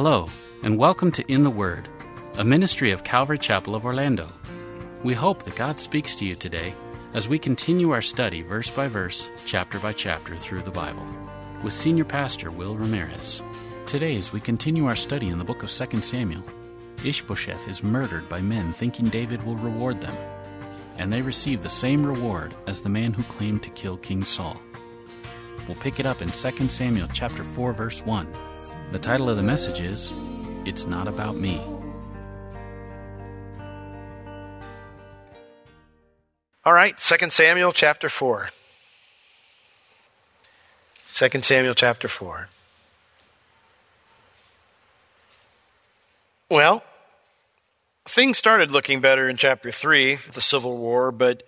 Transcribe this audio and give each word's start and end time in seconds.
Hello, 0.00 0.28
and 0.62 0.78
welcome 0.78 1.10
to 1.10 1.24
In 1.26 1.42
the 1.42 1.50
Word, 1.50 1.88
a 2.36 2.44
ministry 2.44 2.92
of 2.92 3.02
Calvary 3.02 3.36
Chapel 3.36 3.74
of 3.74 3.84
Orlando. 3.84 4.32
We 5.02 5.12
hope 5.12 5.42
that 5.42 5.56
God 5.56 5.80
speaks 5.80 6.14
to 6.14 6.24
you 6.24 6.36
today 6.36 6.72
as 7.14 7.28
we 7.28 7.36
continue 7.36 7.90
our 7.90 8.00
study 8.00 8.42
verse 8.42 8.70
by 8.70 8.86
verse, 8.86 9.28
chapter 9.44 9.80
by 9.80 9.92
chapter 9.92 10.36
through 10.36 10.62
the 10.62 10.70
Bible 10.70 11.04
with 11.64 11.72
Senior 11.72 12.04
Pastor 12.04 12.52
Will 12.52 12.76
Ramirez. 12.76 13.42
Today, 13.86 14.16
as 14.16 14.32
we 14.32 14.38
continue 14.38 14.86
our 14.86 14.94
study 14.94 15.30
in 15.30 15.38
the 15.38 15.44
book 15.44 15.64
of 15.64 15.68
2 15.68 16.00
Samuel, 16.00 16.44
Ishbosheth 17.04 17.66
is 17.66 17.82
murdered 17.82 18.28
by 18.28 18.40
men 18.40 18.72
thinking 18.72 19.06
David 19.06 19.44
will 19.44 19.56
reward 19.56 20.00
them, 20.00 20.16
and 20.98 21.12
they 21.12 21.22
receive 21.22 21.60
the 21.60 21.68
same 21.68 22.06
reward 22.06 22.54
as 22.68 22.82
the 22.82 22.88
man 22.88 23.12
who 23.12 23.24
claimed 23.24 23.64
to 23.64 23.70
kill 23.70 23.96
King 23.96 24.22
Saul. 24.22 24.62
We'll 25.66 25.76
pick 25.78 25.98
it 25.98 26.06
up 26.06 26.22
in 26.22 26.28
2 26.28 26.68
Samuel 26.68 27.08
chapter 27.12 27.42
4 27.42 27.72
verse 27.72 28.06
1. 28.06 28.32
The 28.90 28.98
title 28.98 29.28
of 29.28 29.36
the 29.36 29.42
message 29.42 29.82
is 29.82 30.14
It's 30.64 30.86
Not 30.86 31.08
About 31.08 31.36
Me. 31.36 31.60
All 36.64 36.72
right, 36.72 36.96
2 36.96 37.28
Samuel 37.28 37.72
chapter 37.72 38.08
4. 38.08 38.48
2 41.12 41.42
Samuel 41.42 41.74
chapter 41.74 42.08
4. 42.08 42.48
Well, 46.48 46.82
things 48.06 48.38
started 48.38 48.70
looking 48.70 49.02
better 49.02 49.28
in 49.28 49.36
chapter 49.36 49.70
3, 49.70 50.14
the 50.32 50.40
Civil 50.40 50.78
War, 50.78 51.12
but 51.12 51.42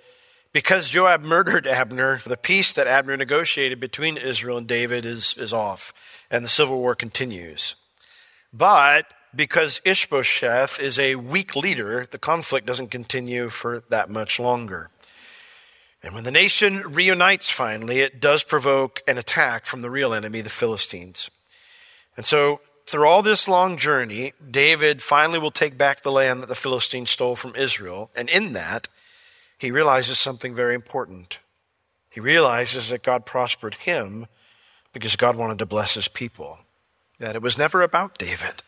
because 0.52 0.88
Joab 0.88 1.22
murdered 1.22 1.66
Abner, 1.66 2.20
the 2.26 2.36
peace 2.36 2.72
that 2.72 2.86
Abner 2.86 3.16
negotiated 3.16 3.80
between 3.80 4.16
Israel 4.16 4.58
and 4.58 4.66
David 4.66 5.04
is, 5.04 5.34
is 5.36 5.52
off, 5.52 5.92
and 6.30 6.44
the 6.44 6.48
civil 6.48 6.80
war 6.80 6.94
continues. 6.94 7.76
But 8.52 9.06
because 9.34 9.80
Ishbosheth 9.84 10.80
is 10.80 10.98
a 10.98 11.14
weak 11.14 11.54
leader, 11.54 12.06
the 12.10 12.18
conflict 12.18 12.66
doesn't 12.66 12.88
continue 12.88 13.48
for 13.48 13.84
that 13.90 14.10
much 14.10 14.40
longer. 14.40 14.90
And 16.02 16.14
when 16.14 16.24
the 16.24 16.30
nation 16.30 16.82
reunites 16.92 17.50
finally, 17.50 18.00
it 18.00 18.20
does 18.20 18.42
provoke 18.42 19.02
an 19.06 19.18
attack 19.18 19.66
from 19.66 19.82
the 19.82 19.90
real 19.90 20.14
enemy, 20.14 20.40
the 20.40 20.50
Philistines. 20.50 21.30
And 22.16 22.24
so, 22.24 22.60
through 22.86 23.06
all 23.06 23.22
this 23.22 23.46
long 23.46 23.76
journey, 23.76 24.32
David 24.50 25.00
finally 25.00 25.38
will 25.38 25.52
take 25.52 25.78
back 25.78 26.02
the 26.02 26.10
land 26.10 26.42
that 26.42 26.48
the 26.48 26.56
Philistines 26.56 27.10
stole 27.10 27.36
from 27.36 27.54
Israel. 27.54 28.10
And 28.16 28.28
in 28.28 28.54
that, 28.54 28.88
he 29.60 29.70
realizes 29.70 30.18
something 30.18 30.54
very 30.54 30.74
important. 30.74 31.38
He 32.08 32.18
realizes 32.18 32.88
that 32.88 33.02
God 33.02 33.26
prospered 33.26 33.74
him 33.74 34.26
because 34.94 35.16
God 35.16 35.36
wanted 35.36 35.58
to 35.58 35.66
bless 35.66 35.92
his 35.94 36.08
people. 36.08 36.58
That 37.18 37.36
it 37.36 37.42
was 37.42 37.58
never 37.58 37.82
about 37.82 38.16
David. 38.16 38.62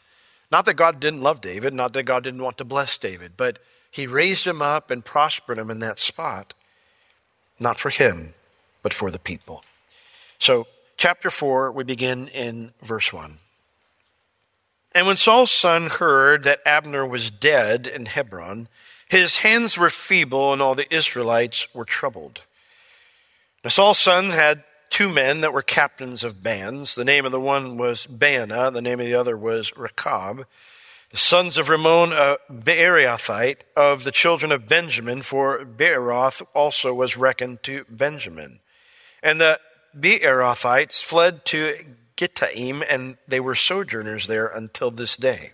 Not 0.50 0.66
that 0.66 0.75
God 0.75 1.00
didn't 1.00 1.22
love 1.22 1.41
David, 1.41 1.72
not 1.72 1.94
that 1.94 2.03
God 2.03 2.22
didn't 2.22 2.42
want 2.42 2.58
to 2.58 2.66
bless 2.66 2.98
David, 2.98 3.38
but 3.38 3.58
he 3.91 4.06
raised 4.06 4.47
him 4.47 4.60
up 4.60 4.91
and 4.91 5.03
prospered 5.03 5.58
him 5.58 5.70
in 5.70 5.78
that 5.78 5.98
spot. 5.98 6.53
Not 7.59 7.78
for 7.78 7.88
him, 7.88 8.34
but 8.82 8.92
for 8.92 9.10
the 9.10 9.19
people. 9.19 9.64
So, 10.38 10.66
chapter 10.98 11.30
4, 11.30 11.72
we 11.72 11.84
begin 11.84 12.28
in 12.28 12.74
verse 12.82 13.14
1. 13.14 13.38
And 14.94 15.06
when 15.06 15.16
Saul's 15.16 15.50
son 15.50 15.86
heard 15.86 16.42
that 16.42 16.60
Abner 16.66 17.06
was 17.06 17.30
dead 17.30 17.86
in 17.86 18.04
Hebron, 18.04 18.69
his 19.09 19.39
hands 19.39 19.77
were 19.77 19.91
feeble, 19.91 20.53
and 20.53 20.63
all 20.63 20.75
the 20.75 20.93
Israelites 20.95 21.67
were 21.75 21.85
troubled. 21.85 22.43
Now 23.65 23.71
Saul's 23.71 23.99
son 23.99 24.31
had 24.31 24.65
two 24.91 25.09
men 25.09 25.41
that 25.41 25.53
were 25.53 25.63
captains 25.63 26.25
of 26.25 26.43
bands. 26.43 26.95
The 26.95 27.05
name 27.05 27.25
of 27.25 27.33
the 27.33 27.41
one 27.41 27.79
was 27.79 28.07
Baanah, 28.07 28.73
the 28.73 28.83
name 28.83 29.01
of 29.01 29.07
the 29.07 29.15
other 29.15 29.37
was 29.37 29.77
Rechab. 29.77 30.47
The 31.11 31.17
sons 31.17 31.59
of 31.59 31.69
Ramon, 31.69 32.13
uh, 32.13 32.37
a 32.49 32.53
Beerothite, 32.53 33.61
of 33.77 34.05
the 34.05 34.11
children 34.11 34.51
of 34.51 34.67
Benjamin, 34.67 35.21
for 35.21 35.63
Beeroth 35.65 36.43
also 36.55 36.95
was 36.95 37.19
reckoned 37.19 37.63
to 37.65 37.84
Benjamin. 37.89 38.61
And 39.23 39.41
the 39.41 39.61
Beerothites 39.99 41.03
fled 41.03 41.45
to 41.47 41.84
Gittaim, 42.17 42.83
and 42.89 43.19
they 43.29 43.41
were 43.41 43.55
sojourners 43.55 44.27
there 44.27 44.47
until 44.47 44.91
this 44.91 45.17
day. 45.17 45.53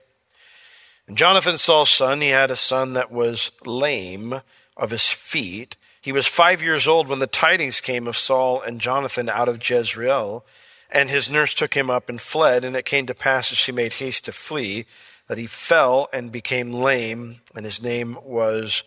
And 1.08 1.16
Jonathan, 1.16 1.56
Saul's 1.56 1.88
son, 1.88 2.20
he 2.20 2.28
had 2.28 2.50
a 2.50 2.56
son 2.56 2.92
that 2.92 3.10
was 3.10 3.50
lame 3.64 4.42
of 4.76 4.90
his 4.90 5.08
feet. 5.08 5.76
He 6.02 6.12
was 6.12 6.26
five 6.26 6.62
years 6.62 6.86
old 6.86 7.08
when 7.08 7.18
the 7.18 7.26
tidings 7.26 7.80
came 7.80 8.06
of 8.06 8.16
Saul 8.16 8.60
and 8.60 8.80
Jonathan 8.80 9.28
out 9.28 9.48
of 9.48 9.68
Jezreel, 9.68 10.44
and 10.90 11.08
his 11.08 11.30
nurse 11.30 11.54
took 11.54 11.74
him 11.74 11.88
up 11.88 12.10
and 12.10 12.20
fled. 12.20 12.62
And 12.62 12.76
it 12.76 12.84
came 12.84 13.06
to 13.06 13.14
pass 13.14 13.50
as 13.50 13.58
she 13.58 13.72
made 13.72 13.94
haste 13.94 14.26
to 14.26 14.32
flee 14.32 14.84
that 15.28 15.38
he 15.38 15.46
fell 15.46 16.08
and 16.12 16.30
became 16.30 16.72
lame, 16.72 17.40
and 17.54 17.64
his 17.64 17.82
name 17.82 18.18
was 18.22 18.84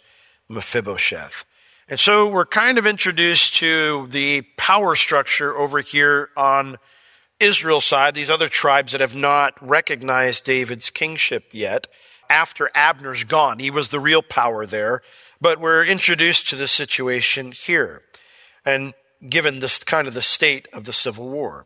Mephibosheth. 0.48 1.44
And 1.88 2.00
so 2.00 2.28
we're 2.28 2.46
kind 2.46 2.78
of 2.78 2.86
introduced 2.86 3.56
to 3.56 4.08
the 4.12 4.44
power 4.58 4.96
structure 4.96 5.58
over 5.58 5.82
here 5.82 6.30
on 6.38 6.78
Israel's 7.40 7.86
side, 7.86 8.14
these 8.14 8.30
other 8.30 8.48
tribes 8.48 8.92
that 8.92 9.02
have 9.02 9.16
not 9.16 9.56
recognized 9.68 10.46
David's 10.46 10.92
kingship 10.92 11.46
yet. 11.52 11.88
After 12.32 12.72
Abner's 12.74 13.26
gone, 13.26 13.60
he 13.60 13.70
was 13.70 13.90
the 13.90 14.00
real 14.00 14.22
power 14.22 14.66
there. 14.66 15.02
But 15.42 15.60
we're 15.60 15.84
introduced 15.84 16.50
to 16.50 16.56
the 16.56 16.68
situation 16.68 17.52
here, 17.52 18.04
and 18.66 18.94
given 19.28 19.60
this 19.60 19.84
kind 19.84 20.08
of 20.08 20.14
the 20.14 20.22
state 20.22 20.68
of 20.72 20.86
the 20.86 20.94
civil 20.94 21.28
war. 21.28 21.66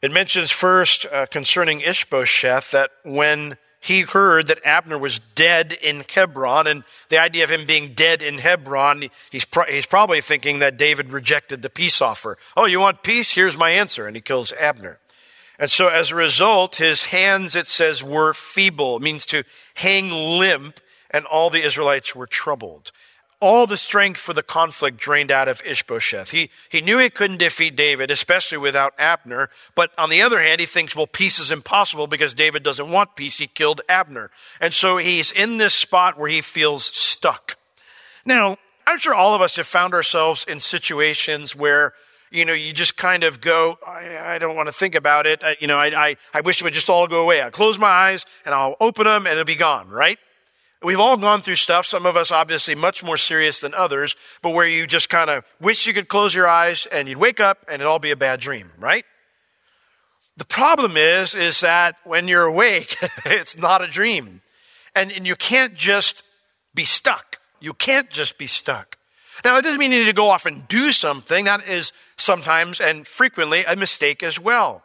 It 0.00 0.12
mentions 0.12 0.52
first 0.52 1.06
uh, 1.06 1.26
concerning 1.26 1.80
Ishbosheth 1.80 2.70
that 2.70 2.90
when 3.04 3.56
he 3.80 4.02
heard 4.02 4.46
that 4.46 4.64
Abner 4.64 4.98
was 4.98 5.20
dead 5.34 5.72
in 5.72 6.04
Hebron, 6.08 6.66
and 6.66 6.84
the 7.08 7.18
idea 7.18 7.44
of 7.44 7.50
him 7.50 7.66
being 7.66 7.94
dead 7.94 8.22
in 8.22 8.38
Hebron, 8.38 9.10
he's, 9.30 9.44
pro- 9.44 9.64
he's 9.64 9.86
probably 9.86 10.20
thinking 10.20 10.60
that 10.60 10.76
David 10.76 11.10
rejected 11.10 11.62
the 11.62 11.70
peace 11.70 12.00
offer. 12.00 12.38
Oh, 12.56 12.66
you 12.66 12.78
want 12.78 13.02
peace? 13.02 13.32
Here's 13.34 13.56
my 13.56 13.70
answer. 13.70 14.06
And 14.06 14.14
he 14.14 14.22
kills 14.22 14.52
Abner. 14.52 14.98
And 15.58 15.70
so 15.70 15.88
as 15.88 16.10
a 16.10 16.16
result, 16.16 16.76
his 16.76 17.06
hands, 17.06 17.54
it 17.54 17.66
says, 17.66 18.02
were 18.02 18.34
feeble. 18.34 18.96
It 18.96 19.02
means 19.02 19.26
to 19.26 19.44
hang 19.74 20.10
limp, 20.10 20.80
and 21.10 21.24
all 21.26 21.50
the 21.50 21.62
Israelites 21.62 22.14
were 22.14 22.26
troubled 22.26 22.92
all 23.40 23.66
the 23.66 23.76
strength 23.76 24.18
for 24.18 24.32
the 24.32 24.42
conflict 24.42 24.96
drained 24.96 25.30
out 25.30 25.48
of 25.48 25.62
Ishbosheth. 25.64 26.30
He, 26.30 26.50
he 26.70 26.80
knew 26.80 26.98
he 26.98 27.10
couldn't 27.10 27.36
defeat 27.38 27.76
David, 27.76 28.10
especially 28.10 28.58
without 28.58 28.94
Abner. 28.98 29.50
But 29.74 29.90
on 29.98 30.08
the 30.08 30.22
other 30.22 30.40
hand, 30.40 30.60
he 30.60 30.66
thinks, 30.66 30.96
well, 30.96 31.06
peace 31.06 31.38
is 31.38 31.50
impossible 31.50 32.06
because 32.06 32.32
David 32.32 32.62
doesn't 32.62 32.90
want 32.90 33.14
peace. 33.14 33.38
He 33.38 33.46
killed 33.46 33.82
Abner. 33.88 34.30
And 34.60 34.72
so 34.72 34.96
he's 34.96 35.30
in 35.30 35.58
this 35.58 35.74
spot 35.74 36.18
where 36.18 36.30
he 36.30 36.40
feels 36.40 36.84
stuck. 36.84 37.56
Now, 38.24 38.56
I'm 38.86 38.98
sure 38.98 39.14
all 39.14 39.34
of 39.34 39.42
us 39.42 39.56
have 39.56 39.66
found 39.66 39.92
ourselves 39.92 40.44
in 40.48 40.58
situations 40.58 41.54
where 41.54 41.92
you 42.30 42.44
know, 42.44 42.52
you 42.52 42.72
just 42.72 42.96
kind 42.96 43.24
of 43.24 43.40
go, 43.40 43.78
I, 43.86 44.34
I 44.34 44.38
don't 44.38 44.56
want 44.56 44.68
to 44.68 44.72
think 44.72 44.94
about 44.94 45.26
it. 45.26 45.42
I, 45.42 45.56
you 45.60 45.66
know, 45.66 45.78
I, 45.78 46.08
I, 46.08 46.16
I 46.34 46.40
wish 46.40 46.60
it 46.60 46.64
would 46.64 46.74
just 46.74 46.90
all 46.90 47.06
go 47.06 47.22
away. 47.22 47.42
I 47.42 47.50
close 47.50 47.78
my 47.78 47.88
eyes 47.88 48.26
and 48.44 48.54
I'll 48.54 48.76
open 48.80 49.04
them 49.04 49.26
and 49.26 49.32
it'll 49.32 49.44
be 49.44 49.54
gone, 49.54 49.88
right? 49.88 50.18
We've 50.82 51.00
all 51.00 51.16
gone 51.16 51.42
through 51.42 51.56
stuff, 51.56 51.86
some 51.86 52.04
of 52.04 52.16
us 52.16 52.30
obviously 52.30 52.74
much 52.74 53.02
more 53.02 53.16
serious 53.16 53.60
than 53.60 53.74
others, 53.74 54.14
but 54.42 54.50
where 54.50 54.68
you 54.68 54.86
just 54.86 55.08
kind 55.08 55.30
of 55.30 55.44
wish 55.60 55.86
you 55.86 55.94
could 55.94 56.08
close 56.08 56.34
your 56.34 56.46
eyes 56.46 56.86
and 56.92 57.08
you'd 57.08 57.18
wake 57.18 57.40
up 57.40 57.58
and 57.66 57.76
it'd 57.76 57.86
all 57.86 57.98
be 57.98 58.10
a 58.10 58.16
bad 58.16 58.40
dream, 58.40 58.70
right? 58.78 59.04
The 60.36 60.44
problem 60.44 60.96
is, 60.96 61.34
is 61.34 61.60
that 61.60 61.96
when 62.04 62.28
you're 62.28 62.44
awake, 62.44 62.96
it's 63.24 63.56
not 63.56 63.82
a 63.82 63.86
dream. 63.86 64.42
And, 64.94 65.10
and 65.10 65.26
you 65.26 65.34
can't 65.34 65.74
just 65.74 66.22
be 66.74 66.84
stuck. 66.84 67.40
You 67.58 67.72
can't 67.72 68.10
just 68.10 68.36
be 68.36 68.46
stuck. 68.46 68.96
Now, 69.44 69.56
it 69.56 69.62
doesn't 69.62 69.78
mean 69.78 69.92
you 69.92 70.00
need 70.00 70.04
to 70.06 70.12
go 70.12 70.30
off 70.30 70.46
and 70.46 70.66
do 70.68 70.92
something. 70.92 71.44
That 71.44 71.68
is 71.68 71.92
sometimes 72.16 72.80
and 72.80 73.06
frequently 73.06 73.64
a 73.64 73.76
mistake 73.76 74.22
as 74.22 74.40
well. 74.40 74.82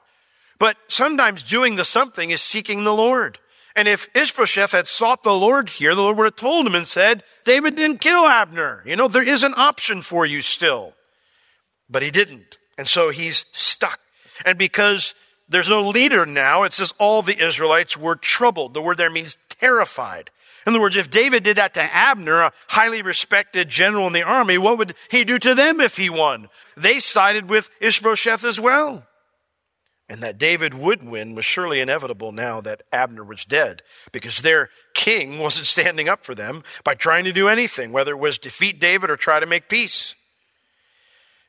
But 0.60 0.78
sometimes 0.88 1.44
doing 1.44 1.76
the 1.76 1.86
something 1.86 2.30
is 2.30 2.42
seeking 2.42 2.84
the 2.84 2.94
Lord. 2.94 3.40
And 3.76 3.88
if 3.88 4.10
Ishbosheth 4.14 4.74
had 4.74 4.86
sought 4.86 5.24
the 5.24 5.34
Lord 5.34 5.70
here, 5.70 5.96
the 5.96 6.02
Lord 6.02 6.18
would 6.18 6.26
have 6.26 6.36
told 6.36 6.68
him 6.68 6.76
and 6.76 6.86
said, 6.86 7.24
David 7.46 7.76
didn't 7.76 8.02
kill 8.02 8.26
Abner. 8.26 8.84
You 8.86 8.96
know, 8.96 9.08
there 9.08 9.28
is 9.28 9.44
an 9.44 9.54
option 9.56 10.02
for 10.02 10.26
you 10.26 10.42
still. 10.42 10.94
But 11.90 12.04
he 12.04 12.12
didn't. 12.12 12.58
And 12.78 12.88
so 12.88 13.10
he's 13.10 13.46
stuck. 13.52 14.00
And 14.46 14.58
because 14.58 15.14
there's 15.48 15.70
no 15.70 15.88
leader 15.88 16.26
now, 16.26 16.64
it 16.64 16.74
says 16.74 16.94
all 16.98 17.22
the 17.22 17.44
Israelites 17.44 17.98
were 17.98 18.16
troubled. 18.16 18.74
The 18.74 18.82
word 18.82 18.98
there 18.98 19.10
means 19.10 19.38
terrified. 19.50 20.30
In 20.66 20.74
other 20.74 20.82
words, 20.82 20.96
if 20.96 21.10
David 21.10 21.44
did 21.44 21.58
that 21.58 21.74
to 21.74 21.82
Abner, 21.82 22.42
a 22.42 22.54
highly 22.68 23.02
respected 23.02 23.70
general 23.70 24.08
in 24.08 24.14
the 24.14 24.24
army, 24.24 24.58
what 24.58 24.78
would 24.78 24.96
he 25.10 25.24
do 25.24 25.40
to 25.40 25.56
them 25.56 25.82
if 25.82 25.98
he 25.98 26.10
won? 26.10 26.50
They 26.78 27.00
sided 27.00 27.50
with 27.50 27.70
Ishbosheth 27.80 28.44
as 28.44 28.60
well. 28.60 29.08
And 30.08 30.22
that 30.22 30.38
David 30.38 30.74
would 30.74 31.04
win 31.04 31.36
was 31.36 31.46
surely 31.46 31.80
inevitable 31.80 32.34
now 32.34 32.60
that 32.62 32.84
Abner 32.92 33.24
was 33.24 33.46
dead, 33.46 33.82
because 34.12 34.42
their 34.42 34.70
king 34.94 35.40
wasn't 35.40 35.68
standing 35.68 36.10
up 36.10 36.26
for 36.26 36.36
them 36.36 36.64
by 36.84 36.96
trying 36.96 37.24
to 37.24 37.32
do 37.32 37.48
anything, 37.48 37.92
whether 37.94 38.12
it 38.12 38.20
was 38.20 38.38
defeat 38.38 38.80
David 38.80 39.10
or 39.10 39.16
try 39.16 39.40
to 39.40 39.46
make 39.46 39.70
peace. 39.70 40.16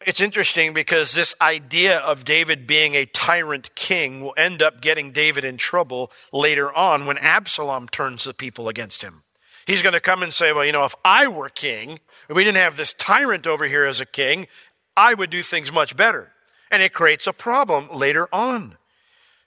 It's 0.06 0.20
interesting 0.20 0.72
because 0.72 1.12
this 1.12 1.34
idea 1.40 1.98
of 1.98 2.24
David 2.24 2.66
being 2.66 2.94
a 2.94 3.06
tyrant 3.06 3.74
king 3.74 4.20
will 4.20 4.34
end 4.36 4.62
up 4.62 4.80
getting 4.80 5.12
David 5.12 5.44
in 5.44 5.56
trouble 5.56 6.10
later 6.32 6.72
on 6.72 7.06
when 7.06 7.18
Absalom 7.18 7.88
turns 7.88 8.24
the 8.24 8.34
people 8.34 8.68
against 8.68 9.02
him. 9.02 9.22
He's 9.66 9.82
going 9.82 9.92
to 9.92 10.00
come 10.00 10.22
and 10.22 10.32
say, 10.32 10.52
well, 10.52 10.64
you 10.64 10.72
know, 10.72 10.84
if 10.84 10.94
I 11.04 11.28
were 11.28 11.48
king, 11.48 12.00
if 12.28 12.36
we 12.36 12.44
didn't 12.44 12.58
have 12.58 12.76
this 12.76 12.94
tyrant 12.94 13.46
over 13.46 13.66
here 13.66 13.84
as 13.84 14.00
a 14.00 14.06
king, 14.06 14.48
I 14.96 15.14
would 15.14 15.30
do 15.30 15.42
things 15.42 15.72
much 15.72 15.96
better. 15.96 16.32
And 16.70 16.82
it 16.82 16.94
creates 16.94 17.26
a 17.26 17.32
problem 17.32 17.88
later 17.92 18.28
on. 18.32 18.76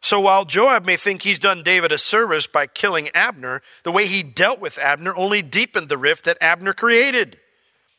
So 0.01 0.19
while 0.19 0.45
Joab 0.45 0.85
may 0.85 0.97
think 0.97 1.23
he's 1.23 1.39
done 1.39 1.63
David 1.63 1.91
a 1.91 1.97
service 1.97 2.47
by 2.47 2.67
killing 2.67 3.09
Abner, 3.15 3.61
the 3.83 3.91
way 3.91 4.05
he 4.05 4.21
dealt 4.21 4.59
with 4.59 4.77
Abner 4.77 5.15
only 5.15 5.41
deepened 5.41 5.89
the 5.89 5.97
rift 5.97 6.25
that 6.25 6.37
Abner 6.39 6.73
created, 6.73 7.39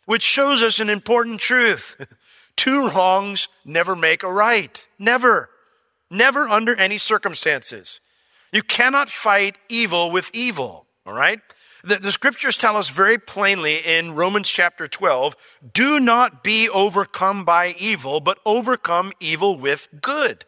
which 0.04 0.22
shows 0.22 0.62
us 0.62 0.78
an 0.78 0.88
important 0.88 1.40
truth. 1.40 1.96
Two 2.56 2.88
wrongs 2.88 3.48
never 3.64 3.94
make 3.94 4.22
a 4.22 4.32
right. 4.32 4.86
Never. 4.98 5.50
Never 6.10 6.48
under 6.48 6.74
any 6.74 6.98
circumstances. 6.98 8.00
You 8.52 8.62
cannot 8.62 9.08
fight 9.08 9.56
evil 9.68 10.10
with 10.10 10.30
evil. 10.32 10.86
All 11.04 11.12
right? 11.12 11.40
The, 11.84 11.96
the, 11.96 12.10
scriptures 12.10 12.56
tell 12.56 12.76
us 12.76 12.88
very 12.88 13.18
plainly 13.18 13.76
in 13.76 14.14
Romans 14.14 14.48
chapter 14.48 14.88
12 14.88 15.36
do 15.72 16.00
not 16.00 16.42
be 16.42 16.68
overcome 16.68 17.44
by 17.44 17.76
evil, 17.78 18.18
but 18.18 18.38
overcome 18.44 19.12
evil 19.20 19.56
with 19.56 19.88
good. 20.00 20.44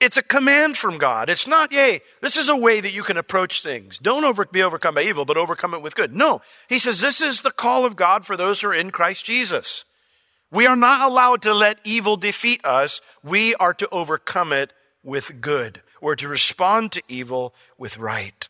It's 0.00 0.16
a 0.16 0.22
command 0.22 0.76
from 0.76 0.98
God. 0.98 1.30
It's 1.30 1.46
not, 1.46 1.72
yay, 1.72 2.02
this 2.20 2.36
is 2.36 2.48
a 2.48 2.56
way 2.56 2.80
that 2.80 2.92
you 2.92 3.02
can 3.02 3.16
approach 3.16 3.62
things. 3.62 3.98
Don't 3.98 4.24
over, 4.24 4.44
be 4.44 4.62
overcome 4.62 4.94
by 4.94 5.02
evil, 5.02 5.24
but 5.24 5.36
overcome 5.36 5.74
it 5.74 5.82
with 5.82 5.96
good. 5.96 6.14
No. 6.14 6.42
He 6.68 6.78
says 6.78 7.00
this 7.00 7.20
is 7.20 7.42
the 7.42 7.50
call 7.50 7.84
of 7.84 7.96
God 7.96 8.26
for 8.26 8.36
those 8.36 8.60
who 8.60 8.68
are 8.68 8.74
in 8.74 8.90
Christ 8.90 9.24
Jesus. 9.24 9.84
We 10.50 10.66
are 10.66 10.76
not 10.76 11.08
allowed 11.08 11.42
to 11.42 11.54
let 11.54 11.80
evil 11.84 12.16
defeat 12.16 12.64
us. 12.64 13.00
We 13.22 13.54
are 13.56 13.74
to 13.74 13.88
overcome 13.90 14.52
it 14.52 14.72
with 15.02 15.40
good. 15.40 15.82
We're 16.00 16.16
to 16.16 16.28
respond 16.28 16.92
to 16.92 17.02
evil 17.08 17.54
with 17.76 17.98
right. 17.98 18.48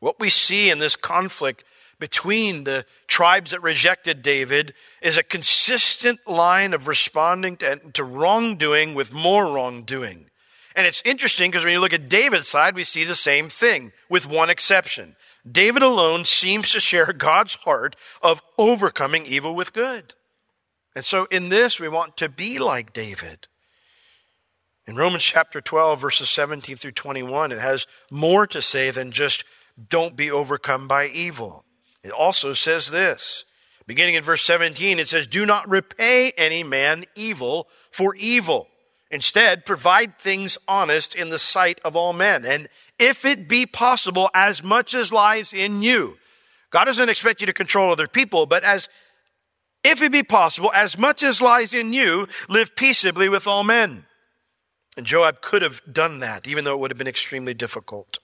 What 0.00 0.18
we 0.20 0.30
see 0.30 0.70
in 0.70 0.78
this 0.78 0.96
conflict 0.96 1.64
between 1.98 2.64
the 2.64 2.84
tribes 3.06 3.52
that 3.52 3.62
rejected 3.62 4.22
David 4.22 4.74
is 5.00 5.16
a 5.16 5.22
consistent 5.22 6.20
line 6.26 6.74
of 6.74 6.86
responding 6.88 7.56
to, 7.58 7.76
to 7.94 8.04
wrongdoing 8.04 8.94
with 8.94 9.12
more 9.12 9.46
wrongdoing. 9.46 10.26
And 10.74 10.86
it's 10.86 11.02
interesting 11.06 11.50
because 11.50 11.64
when 11.64 11.72
you 11.72 11.80
look 11.80 11.94
at 11.94 12.10
David's 12.10 12.48
side, 12.48 12.74
we 12.74 12.84
see 12.84 13.04
the 13.04 13.14
same 13.14 13.48
thing, 13.48 13.92
with 14.10 14.28
one 14.28 14.50
exception. 14.50 15.16
David 15.50 15.82
alone 15.82 16.26
seems 16.26 16.70
to 16.72 16.80
share 16.80 17.14
God's 17.14 17.54
heart 17.54 17.96
of 18.20 18.42
overcoming 18.58 19.24
evil 19.24 19.54
with 19.54 19.72
good. 19.72 20.12
And 20.96 21.04
so 21.04 21.26
in 21.26 21.50
this, 21.50 21.78
we 21.78 21.88
want 21.88 22.16
to 22.16 22.28
be 22.30 22.58
like 22.58 22.94
David. 22.94 23.48
In 24.86 24.96
Romans 24.96 25.22
chapter 25.22 25.60
12, 25.60 26.00
verses 26.00 26.30
17 26.30 26.78
through 26.78 26.92
21, 26.92 27.52
it 27.52 27.58
has 27.58 27.86
more 28.10 28.46
to 28.46 28.62
say 28.62 28.90
than 28.90 29.12
just 29.12 29.44
don't 29.90 30.16
be 30.16 30.30
overcome 30.30 30.88
by 30.88 31.06
evil. 31.08 31.64
It 32.02 32.12
also 32.12 32.54
says 32.54 32.90
this. 32.90 33.44
Beginning 33.86 34.14
in 34.14 34.24
verse 34.24 34.40
17, 34.40 34.98
it 34.98 35.06
says, 35.06 35.26
Do 35.26 35.44
not 35.44 35.68
repay 35.68 36.30
any 36.38 36.64
man 36.64 37.04
evil 37.14 37.68
for 37.90 38.14
evil. 38.14 38.68
Instead, 39.10 39.66
provide 39.66 40.18
things 40.18 40.56
honest 40.66 41.14
in 41.14 41.28
the 41.28 41.38
sight 41.38 41.78
of 41.84 41.94
all 41.94 42.14
men. 42.14 42.46
And 42.46 42.70
if 42.98 43.26
it 43.26 43.48
be 43.48 43.66
possible, 43.66 44.30
as 44.32 44.62
much 44.62 44.94
as 44.94 45.12
lies 45.12 45.52
in 45.52 45.82
you. 45.82 46.16
God 46.70 46.86
doesn't 46.86 47.08
expect 47.08 47.40
you 47.40 47.46
to 47.46 47.52
control 47.52 47.92
other 47.92 48.08
people, 48.08 48.46
but 48.46 48.64
as 48.64 48.88
if 49.86 50.02
it 50.02 50.12
be 50.12 50.22
possible, 50.22 50.72
as 50.74 50.98
much 50.98 51.22
as 51.22 51.40
lies 51.40 51.72
in 51.72 51.92
you, 51.92 52.28
live 52.48 52.74
peaceably 52.76 53.28
with 53.28 53.46
all 53.46 53.64
men. 53.64 54.06
And 54.96 55.06
Joab 55.06 55.40
could 55.40 55.62
have 55.62 55.80
done 55.90 56.18
that, 56.20 56.46
even 56.46 56.64
though 56.64 56.74
it 56.74 56.80
would 56.80 56.90
have 56.90 56.98
been 56.98 57.06
extremely 57.06 57.54
difficult. 57.54 58.18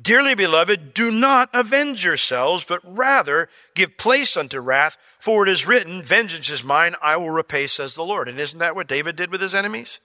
Dearly 0.00 0.34
beloved, 0.34 0.94
do 0.94 1.10
not 1.10 1.50
avenge 1.52 2.04
yourselves, 2.04 2.64
but 2.64 2.80
rather 2.84 3.48
give 3.74 3.96
place 3.96 4.36
unto 4.36 4.58
wrath, 4.58 4.96
for 5.20 5.46
it 5.46 5.48
is 5.48 5.66
written, 5.66 6.02
Vengeance 6.02 6.50
is 6.50 6.64
mine, 6.64 6.96
I 7.00 7.16
will 7.16 7.30
repay, 7.30 7.66
says 7.68 7.94
the 7.94 8.04
Lord. 8.04 8.28
And 8.28 8.40
isn't 8.40 8.58
that 8.58 8.74
what 8.74 8.88
David 8.88 9.14
did 9.14 9.30
with 9.30 9.40
his 9.40 9.54
enemies? 9.54 10.00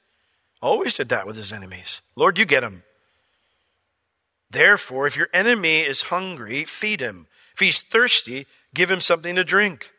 Always 0.61 0.95
did 0.95 1.09
that 1.09 1.25
with 1.25 1.35
his 1.35 1.51
enemies. 1.53 2.01
Lord, 2.15 2.37
you 2.37 2.45
get 2.45 2.63
him. 2.63 2.83
Therefore, 4.49 5.07
if 5.07 5.17
your 5.17 5.29
enemy 5.33 5.81
is 5.81 6.03
hungry, 6.03 6.63
feed 6.63 6.99
him. 6.99 7.27
If 7.53 7.59
he's 7.59 7.81
thirsty, 7.81 8.45
give 8.73 8.91
him 8.91 8.99
something 8.99 9.35
to 9.35 9.43
drink. 9.43 9.93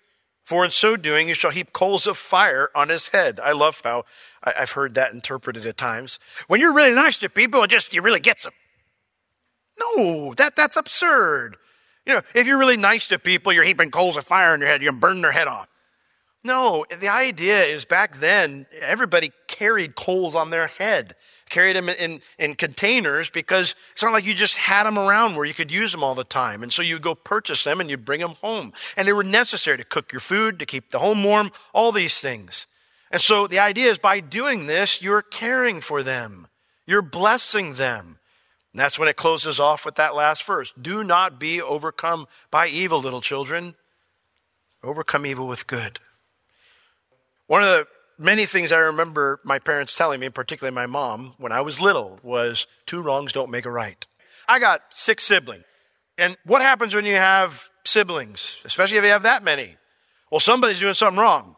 For 0.49 0.65
in 0.65 0.71
so 0.71 0.97
doing, 0.97 1.29
you 1.29 1.35
shall 1.35 1.51
heap 1.51 1.75
coals 1.75 2.07
of 2.07 2.17
fire 2.17 2.71
on 2.75 2.89
his 2.89 3.09
head. 3.09 3.39
I 3.39 3.53
love 3.53 3.83
how 3.85 4.07
I've 4.43 4.71
heard 4.71 4.95
that 4.95 5.13
interpreted 5.13 5.67
at 5.67 5.77
times. 5.77 6.19
When 6.47 6.59
you're 6.59 6.73
really 6.73 6.95
nice 6.95 7.19
to 7.19 7.29
people, 7.29 7.63
it 7.65 7.69
just, 7.69 7.93
you 7.93 8.01
really 8.01 8.19
get 8.19 8.43
them. 8.43 8.55
No, 9.79 10.33
that, 10.39 10.57
that's 10.57 10.79
absurd. 10.79 11.59
You 12.07 12.15
know, 12.15 12.23
if 12.35 12.47
you're 12.47 12.57
really 12.57 12.79
nice 12.79 13.09
to 13.09 13.19
people, 13.19 13.53
you're 13.53 13.63
heaping 13.63 13.91
coals 13.91 14.17
of 14.17 14.25
fire 14.25 14.55
on 14.55 14.61
your 14.61 14.71
head, 14.71 14.83
you're 14.83 14.91
burning 14.91 15.21
their 15.21 15.33
head 15.33 15.49
off. 15.49 15.69
No, 16.49 16.87
the 16.99 17.09
idea 17.09 17.63
is 17.65 17.85
back 17.85 18.21
then, 18.21 18.67
everybody 18.81 19.31
carried 19.47 19.95
coals 19.95 20.35
on 20.35 20.51
their 20.51 20.67
head 20.67 21.15
carried 21.49 21.77
them 21.77 21.89
in, 21.89 22.21
in 22.39 22.55
containers 22.55 23.31
because 23.31 23.75
it's 23.93 24.03
not 24.03 24.13
like 24.13 24.25
you 24.25 24.35
just 24.35 24.57
had 24.57 24.85
them 24.85 24.99
around 24.99 25.35
where 25.35 25.45
you 25.45 25.55
could 25.55 25.73
use 25.73 25.93
them 25.93 26.05
all 26.05 26.15
the 26.15 26.25
time. 26.25 26.63
And 26.63 26.73
so 26.73 26.83
you 26.83 26.95
would 26.95 27.03
go 27.03 27.15
purchase 27.15 27.65
them 27.65 27.81
and 27.81 27.91
you'd 27.91 28.05
bring 28.05 28.21
them 28.21 28.35
home. 28.41 28.73
And 28.97 29.07
they 29.07 29.13
were 29.13 29.25
necessary 29.25 29.79
to 29.79 29.85
cook 29.85 30.13
your 30.13 30.21
food, 30.21 30.59
to 30.59 30.67
keep 30.67 30.91
the 30.91 30.99
home 30.99 31.25
warm, 31.25 31.51
all 31.73 31.93
these 31.93 32.21
things. 32.21 32.67
And 33.11 33.21
so 33.21 33.47
the 33.47 33.59
idea 33.59 33.91
is 33.91 33.99
by 33.99 34.21
doing 34.21 34.67
this, 34.67 35.01
you're 35.01 35.23
caring 35.23 35.81
for 35.81 36.03
them. 36.03 36.49
You're 36.87 37.03
blessing 37.03 37.75
them. 37.75 38.19
And 38.73 38.81
that's 38.81 38.99
when 38.99 39.09
it 39.09 39.17
closes 39.17 39.59
off 39.59 39.85
with 39.85 39.95
that 39.95 40.15
last 40.15 40.45
verse. 40.45 40.75
Do 40.81 41.03
not 41.03 41.41
be 41.41 41.61
overcome 41.61 42.27
by 42.51 42.69
evil, 42.69 43.01
little 43.01 43.23
children. 43.23 43.75
Overcome 44.83 45.27
evil 45.27 45.49
with 45.49 45.67
good. 45.67 45.99
One 47.49 47.63
of 47.63 47.69
the 47.69 47.87
many 48.19 48.47
things 48.47 48.73
I 48.73 48.79
remember 48.79 49.41
my 49.43 49.59
parents 49.59 49.97
telling 49.97 50.21
me, 50.21 50.29
particularly 50.29 50.75
my 50.75 50.87
mom, 50.87 51.35
when 51.39 51.51
I 51.51 51.63
was 51.63 51.81
little, 51.81 52.19
was 52.23 52.67
two 52.87 53.03
wrongs 53.03 53.33
don't 53.33 53.51
make 53.51 53.65
a 53.65 53.71
right. 53.71 54.07
I 54.47 54.59
got 54.59 54.83
six 54.91 55.25
siblings. 55.25 55.65
And 56.19 56.37
what 56.45 56.63
happens 56.63 56.95
when 56.95 57.05
you 57.05 57.15
have 57.15 57.71
siblings, 57.85 58.61
especially 58.65 58.99
if 58.99 59.05
you 59.05 59.11
have 59.11 59.23
that 59.23 59.43
many? 59.43 59.77
Well, 60.31 60.41
somebody's 60.41 60.81
doing 60.81 60.95
something 60.95 61.19
wrong. 61.19 61.57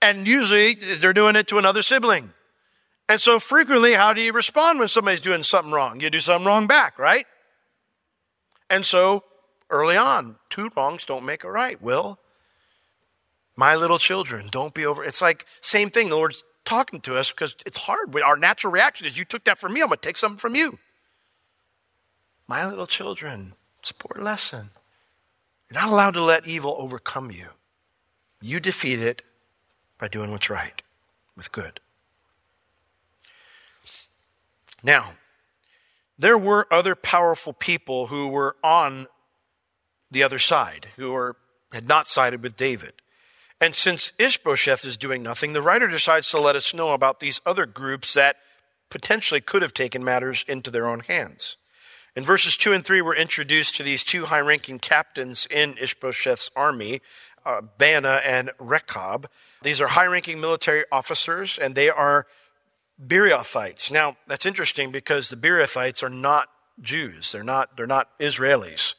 And 0.00 0.26
usually 0.26 0.74
they're 0.74 1.12
doing 1.12 1.34
it 1.34 1.48
to 1.48 1.58
another 1.58 1.82
sibling. 1.82 2.32
And 3.08 3.20
so 3.20 3.38
frequently, 3.38 3.94
how 3.94 4.12
do 4.12 4.20
you 4.20 4.32
respond 4.32 4.78
when 4.78 4.88
somebody's 4.88 5.20
doing 5.20 5.42
something 5.42 5.72
wrong? 5.72 6.00
You 6.00 6.10
do 6.10 6.20
something 6.20 6.46
wrong 6.46 6.66
back, 6.66 6.98
right? 6.98 7.26
And 8.68 8.84
so 8.84 9.24
early 9.70 9.96
on, 9.96 10.36
two 10.50 10.70
wrongs 10.76 11.04
don't 11.04 11.24
make 11.24 11.42
a 11.42 11.50
right. 11.50 11.80
Will, 11.80 12.18
my 13.56 13.74
little 13.74 13.98
children, 13.98 14.48
don't 14.50 14.74
be 14.74 14.86
over. 14.86 15.02
It's 15.02 15.22
like 15.22 15.46
same 15.60 15.90
thing. 15.90 16.10
The 16.10 16.16
Lord's 16.16 16.44
talking 16.64 17.00
to 17.02 17.16
us 17.16 17.30
because 17.30 17.56
it's 17.64 17.78
hard. 17.78 18.14
Our 18.20 18.36
natural 18.36 18.72
reaction 18.72 19.06
is, 19.06 19.16
you 19.16 19.24
took 19.24 19.44
that 19.44 19.58
from 19.58 19.72
me, 19.72 19.80
I'm 19.80 19.88
going 19.88 19.98
to 19.98 20.02
take 20.06 20.16
something 20.16 20.38
from 20.38 20.54
you. 20.54 20.78
My 22.46 22.66
little 22.66 22.86
children, 22.86 23.54
a 23.90 23.94
poor 23.94 24.22
lesson. 24.22 24.70
You're 25.70 25.80
not 25.80 25.90
allowed 25.90 26.14
to 26.14 26.22
let 26.22 26.46
evil 26.46 26.76
overcome 26.78 27.30
you. 27.30 27.46
You 28.40 28.60
defeat 28.60 29.00
it 29.00 29.22
by 29.98 30.08
doing 30.08 30.30
what's 30.30 30.50
right 30.50 30.82
with 31.36 31.50
good. 31.50 31.80
Now, 34.82 35.14
there 36.18 36.38
were 36.38 36.66
other 36.70 36.94
powerful 36.94 37.52
people 37.52 38.08
who 38.08 38.28
were 38.28 38.56
on 38.62 39.06
the 40.10 40.22
other 40.22 40.38
side, 40.38 40.88
who 40.96 41.12
were 41.12 41.36
had 41.72 41.88
not 41.88 42.06
sided 42.06 42.42
with 42.42 42.56
David. 42.56 42.92
And 43.60 43.74
since 43.74 44.12
Ishbosheth 44.18 44.84
is 44.84 44.96
doing 44.96 45.22
nothing, 45.22 45.52
the 45.52 45.62
writer 45.62 45.88
decides 45.88 46.30
to 46.30 46.40
let 46.40 46.56
us 46.56 46.74
know 46.74 46.92
about 46.92 47.20
these 47.20 47.40
other 47.46 47.64
groups 47.64 48.14
that 48.14 48.36
potentially 48.90 49.40
could 49.40 49.62
have 49.62 49.74
taken 49.74 50.04
matters 50.04 50.44
into 50.46 50.70
their 50.70 50.86
own 50.86 51.00
hands. 51.00 51.56
In 52.14 52.22
verses 52.24 52.56
2 52.56 52.72
and 52.72 52.84
3, 52.84 53.02
we're 53.02 53.14
introduced 53.14 53.76
to 53.76 53.82
these 53.82 54.04
two 54.04 54.26
high 54.26 54.40
ranking 54.40 54.78
captains 54.78 55.46
in 55.50 55.76
Ishbosheth's 55.78 56.50
army, 56.56 57.02
uh, 57.44 57.62
Baanah 57.78 58.22
and 58.24 58.50
Rechab. 58.58 59.28
These 59.62 59.80
are 59.80 59.88
high 59.88 60.06
ranking 60.06 60.40
military 60.40 60.84
officers, 60.90 61.58
and 61.58 61.74
they 61.74 61.90
are 61.90 62.26
Beerothites. 63.04 63.90
Now, 63.90 64.16
that's 64.26 64.46
interesting 64.46 64.90
because 64.90 65.28
the 65.28 65.36
Beerothites 65.36 66.02
are 66.02 66.10
not 66.10 66.48
Jews, 66.80 67.32
they're 67.32 67.42
not, 67.42 67.76
they're 67.76 67.86
not 67.86 68.18
Israelis. 68.18 68.94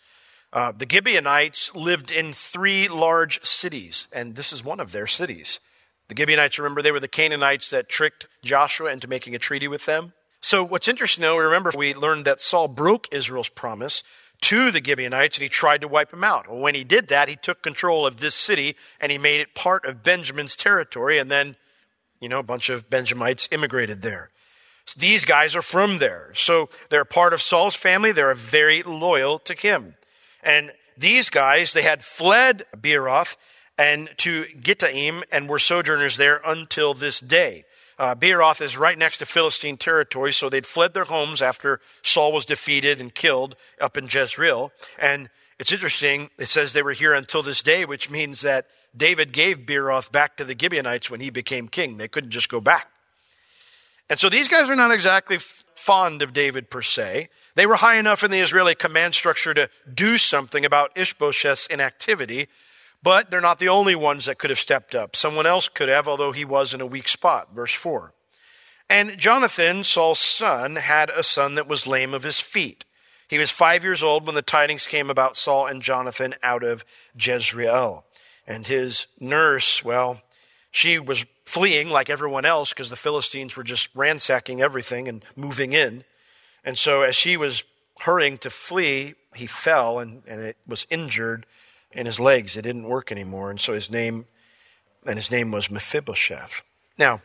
Uh, 0.57 0.71
the 0.71 0.87
Gibeonites 0.89 1.75
lived 1.75 2.09
in 2.09 2.33
three 2.33 2.87
large 2.87 3.39
cities, 3.43 4.07
and 4.11 4.35
this 4.35 4.51
is 4.51 4.63
one 4.63 4.79
of 4.79 4.91
their 4.91 5.05
cities. 5.05 5.59
The 6.07 6.15
Gibeonites, 6.17 6.57
remember, 6.57 6.81
they 6.81 6.91
were 6.91 6.99
the 6.99 7.07
Canaanites 7.07 7.69
that 7.69 7.87
tricked 7.87 8.25
Joshua 8.43 8.91
into 8.91 9.07
making 9.07 9.35
a 9.35 9.37
treaty 9.37 9.67
with 9.67 9.85
them. 9.85 10.13
So, 10.41 10.63
what's 10.63 10.87
interesting, 10.87 11.21
though, 11.21 11.37
remember, 11.37 11.71
we 11.77 11.93
learned 11.93 12.25
that 12.25 12.39
Saul 12.39 12.67
broke 12.67 13.07
Israel's 13.11 13.49
promise 13.49 14.01
to 14.41 14.71
the 14.71 14.83
Gibeonites 14.83 15.37
and 15.37 15.43
he 15.43 15.49
tried 15.49 15.81
to 15.81 15.87
wipe 15.87 16.09
them 16.09 16.23
out. 16.23 16.49
Well, 16.49 16.57
when 16.57 16.73
he 16.73 16.83
did 16.83 17.09
that, 17.09 17.29
he 17.29 17.35
took 17.35 17.61
control 17.61 18.07
of 18.07 18.17
this 18.17 18.33
city 18.33 18.75
and 18.99 19.11
he 19.11 19.19
made 19.19 19.41
it 19.41 19.53
part 19.53 19.85
of 19.85 20.01
Benjamin's 20.01 20.55
territory, 20.55 21.19
and 21.19 21.29
then, 21.29 21.55
you 22.19 22.29
know, 22.29 22.39
a 22.39 22.43
bunch 22.43 22.71
of 22.71 22.89
Benjamites 22.89 23.47
immigrated 23.51 24.01
there. 24.01 24.31
So 24.85 24.99
these 24.99 25.23
guys 25.23 25.55
are 25.55 25.61
from 25.61 25.99
there. 25.99 26.31
So, 26.33 26.69
they're 26.89 27.05
part 27.05 27.33
of 27.33 27.43
Saul's 27.43 27.75
family. 27.75 28.11
They're 28.11 28.33
very 28.33 28.81
loyal 28.81 29.37
to 29.37 29.53
him. 29.53 29.93
And 30.43 30.71
these 30.97 31.29
guys, 31.29 31.73
they 31.73 31.83
had 31.83 32.03
fled 32.03 32.65
Beeroth 32.75 33.35
and 33.77 34.09
to 34.17 34.45
Gittaim 34.61 35.23
and 35.31 35.47
were 35.47 35.59
sojourners 35.59 36.17
there 36.17 36.41
until 36.45 36.93
this 36.93 37.19
day. 37.19 37.65
Uh, 37.99 38.13
Beeroth 38.15 38.61
is 38.61 38.77
right 38.77 38.97
next 38.97 39.17
to 39.19 39.25
Philistine 39.25 39.77
territory, 39.77 40.31
so 40.31 40.49
they'd 40.49 40.65
fled 40.65 40.93
their 40.93 41.05
homes 41.05 41.41
after 41.41 41.79
Saul 42.03 42.31
was 42.31 42.45
defeated 42.45 43.01
and 43.01 43.13
killed 43.13 43.55
up 43.81 43.97
in 43.97 44.07
Jezreel. 44.07 44.71
And 44.99 45.29
it's 45.59 45.71
interesting, 45.71 46.29
it 46.37 46.45
says 46.45 46.73
they 46.73 46.83
were 46.83 46.93
here 46.93 47.13
until 47.13 47.41
this 47.41 47.63
day, 47.63 47.85
which 47.85 48.09
means 48.09 48.41
that 48.41 48.67
David 48.95 49.31
gave 49.31 49.65
Beeroth 49.65 50.11
back 50.11 50.37
to 50.37 50.43
the 50.43 50.57
Gibeonites 50.57 51.09
when 51.09 51.21
he 51.21 51.29
became 51.29 51.67
king. 51.67 51.97
They 51.97 52.07
couldn't 52.07 52.31
just 52.31 52.49
go 52.49 52.61
back. 52.61 52.87
And 54.09 54.19
so 54.19 54.29
these 54.29 54.47
guys 54.47 54.69
are 54.69 54.75
not 54.75 54.91
exactly 54.91 55.37
fond 55.75 56.21
of 56.21 56.33
David 56.33 56.69
per 56.69 56.81
se. 56.81 57.29
They 57.55 57.65
were 57.65 57.75
high 57.75 57.97
enough 57.97 58.23
in 58.23 58.31
the 58.31 58.39
Israeli 58.39 58.75
command 58.75 59.15
structure 59.15 59.53
to 59.53 59.69
do 59.93 60.17
something 60.17 60.65
about 60.65 60.95
Ishbosheth's 60.95 61.67
inactivity, 61.67 62.47
but 63.03 63.29
they're 63.29 63.41
not 63.41 63.59
the 63.59 63.69
only 63.69 63.95
ones 63.95 64.25
that 64.25 64.39
could 64.39 64.49
have 64.49 64.59
stepped 64.59 64.95
up. 64.95 65.15
Someone 65.15 65.45
else 65.45 65.69
could 65.69 65.89
have, 65.89 66.07
although 66.07 66.31
he 66.31 66.45
was 66.45 66.73
in 66.73 66.81
a 66.81 66.85
weak 66.85 67.07
spot. 67.07 67.53
Verse 67.53 67.73
4. 67.73 68.13
And 68.89 69.17
Jonathan, 69.17 69.83
Saul's 69.83 70.19
son, 70.19 70.77
had 70.77 71.09
a 71.09 71.23
son 71.23 71.55
that 71.55 71.67
was 71.67 71.87
lame 71.87 72.13
of 72.13 72.23
his 72.23 72.39
feet. 72.39 72.85
He 73.27 73.37
was 73.37 73.51
five 73.51 73.83
years 73.83 74.01
old 74.01 74.25
when 74.25 74.35
the 74.35 74.41
tidings 74.41 74.87
came 74.87 75.09
about 75.09 75.35
Saul 75.35 75.67
and 75.67 75.81
Jonathan 75.81 76.35
out 76.41 76.63
of 76.63 76.85
Jezreel. 77.19 78.05
And 78.47 78.65
his 78.65 79.07
nurse, 79.19 79.83
well, 79.83 80.21
she 80.71 80.99
was 80.99 81.25
fleeing 81.45 81.89
like 81.89 82.09
everyone 82.09 82.45
else 82.45 82.73
because 82.73 82.89
the 82.89 82.95
Philistines 82.95 83.55
were 83.55 83.63
just 83.63 83.89
ransacking 83.95 84.61
everything 84.61 85.07
and 85.07 85.23
moving 85.35 85.73
in. 85.73 86.03
And 86.63 86.77
so 86.77 87.01
as 87.03 87.15
she 87.15 87.37
was 87.37 87.63
hurrying 87.99 88.37
to 88.39 88.49
flee, 88.49 89.15
he 89.33 89.47
fell 89.47 89.99
and, 89.99 90.23
and 90.27 90.41
it 90.41 90.57
was 90.67 90.85
injured 90.89 91.45
in 91.91 92.05
his 92.05 92.19
legs. 92.19 92.57
It 92.57 92.63
didn't 92.63 92.87
work 92.87 93.11
anymore. 93.11 93.49
And 93.49 93.59
so 93.59 93.73
his 93.73 93.89
name, 93.89 94.25
and 95.05 95.15
his 95.15 95.31
name 95.31 95.51
was 95.51 95.71
Mephibosheth. 95.71 96.61
Now, 96.97 97.21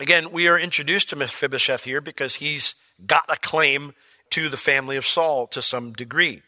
again, 0.00 0.32
we 0.32 0.48
are 0.48 0.58
introduced 0.58 1.10
to 1.10 1.16
Mephibosheth 1.16 1.84
here 1.84 2.00
because 2.00 2.36
he's 2.36 2.74
got 3.06 3.24
a 3.28 3.36
claim 3.36 3.94
to 4.30 4.48
the 4.48 4.56
family 4.56 4.96
of 4.96 5.06
Saul 5.06 5.46
to 5.48 5.60
some 5.60 5.92
degree. 5.92 6.42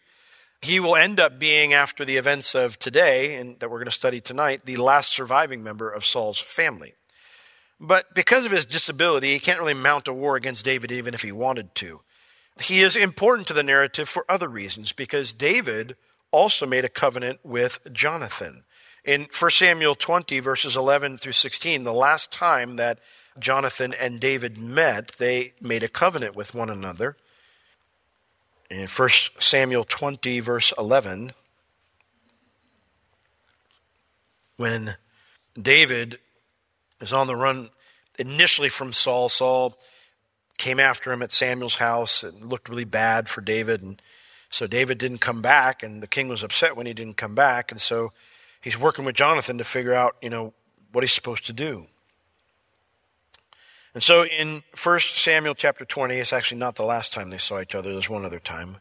He 0.66 0.80
will 0.80 0.96
end 0.96 1.20
up 1.20 1.38
being, 1.38 1.72
after 1.72 2.04
the 2.04 2.16
events 2.16 2.56
of 2.56 2.76
today, 2.76 3.36
and 3.36 3.56
that 3.60 3.70
we're 3.70 3.78
going 3.78 3.84
to 3.84 3.92
study 3.92 4.20
tonight, 4.20 4.62
the 4.64 4.78
last 4.78 5.12
surviving 5.12 5.62
member 5.62 5.88
of 5.88 6.04
Saul's 6.04 6.40
family. 6.40 6.94
But 7.78 8.12
because 8.16 8.44
of 8.44 8.50
his 8.50 8.66
disability, 8.66 9.32
he 9.32 9.38
can't 9.38 9.60
really 9.60 9.74
mount 9.74 10.08
a 10.08 10.12
war 10.12 10.34
against 10.34 10.64
David 10.64 10.90
even 10.90 11.14
if 11.14 11.22
he 11.22 11.30
wanted 11.30 11.72
to. 11.76 12.00
He 12.60 12.82
is 12.82 12.96
important 12.96 13.46
to 13.46 13.54
the 13.54 13.62
narrative 13.62 14.08
for 14.08 14.24
other 14.28 14.48
reasons, 14.48 14.92
because 14.92 15.32
David 15.32 15.94
also 16.32 16.66
made 16.66 16.84
a 16.84 16.88
covenant 16.88 17.38
with 17.44 17.78
Jonathan. 17.92 18.64
In 19.04 19.28
1 19.38 19.50
Samuel 19.52 19.94
20, 19.94 20.40
verses 20.40 20.76
11 20.76 21.18
through 21.18 21.30
16, 21.30 21.84
the 21.84 21.92
last 21.92 22.32
time 22.32 22.74
that 22.74 22.98
Jonathan 23.38 23.94
and 23.94 24.18
David 24.18 24.58
met, 24.58 25.12
they 25.18 25.54
made 25.60 25.84
a 25.84 25.88
covenant 25.88 26.34
with 26.34 26.56
one 26.56 26.70
another. 26.70 27.16
In 28.68 28.88
1 28.88 29.08
Samuel 29.38 29.84
20, 29.84 30.40
verse 30.40 30.72
11, 30.76 31.32
when 34.56 34.96
David 35.60 36.18
is 37.00 37.12
on 37.12 37.26
the 37.26 37.36
run 37.36 37.70
initially 38.18 38.68
from 38.68 38.92
Saul, 38.92 39.28
Saul 39.28 39.74
came 40.58 40.80
after 40.80 41.12
him 41.12 41.22
at 41.22 41.30
Samuel's 41.30 41.76
house 41.76 42.24
and 42.24 42.48
looked 42.48 42.68
really 42.68 42.84
bad 42.84 43.28
for 43.28 43.40
David. 43.40 43.82
And 43.82 44.02
so 44.50 44.66
David 44.66 44.98
didn't 44.98 45.18
come 45.18 45.42
back, 45.42 45.82
and 45.82 46.02
the 46.02 46.08
king 46.08 46.28
was 46.28 46.42
upset 46.42 46.76
when 46.76 46.86
he 46.86 46.94
didn't 46.94 47.16
come 47.16 47.34
back. 47.34 47.70
And 47.70 47.80
so 47.80 48.12
he's 48.60 48.78
working 48.78 49.04
with 49.04 49.14
Jonathan 49.14 49.58
to 49.58 49.64
figure 49.64 49.94
out, 49.94 50.16
you 50.20 50.30
know, 50.30 50.54
what 50.92 51.04
he's 51.04 51.12
supposed 51.12 51.46
to 51.46 51.52
do. 51.52 51.86
And 53.96 54.02
so 54.02 54.26
in 54.26 54.62
1 54.82 55.00
Samuel 55.00 55.54
chapter 55.54 55.86
20, 55.86 56.18
it's 56.18 56.34
actually 56.34 56.58
not 56.58 56.74
the 56.74 56.84
last 56.84 57.14
time 57.14 57.30
they 57.30 57.38
saw 57.38 57.62
each 57.62 57.74
other, 57.74 57.94
there's 57.94 58.10
one 58.10 58.26
other 58.26 58.38
time. 58.38 58.76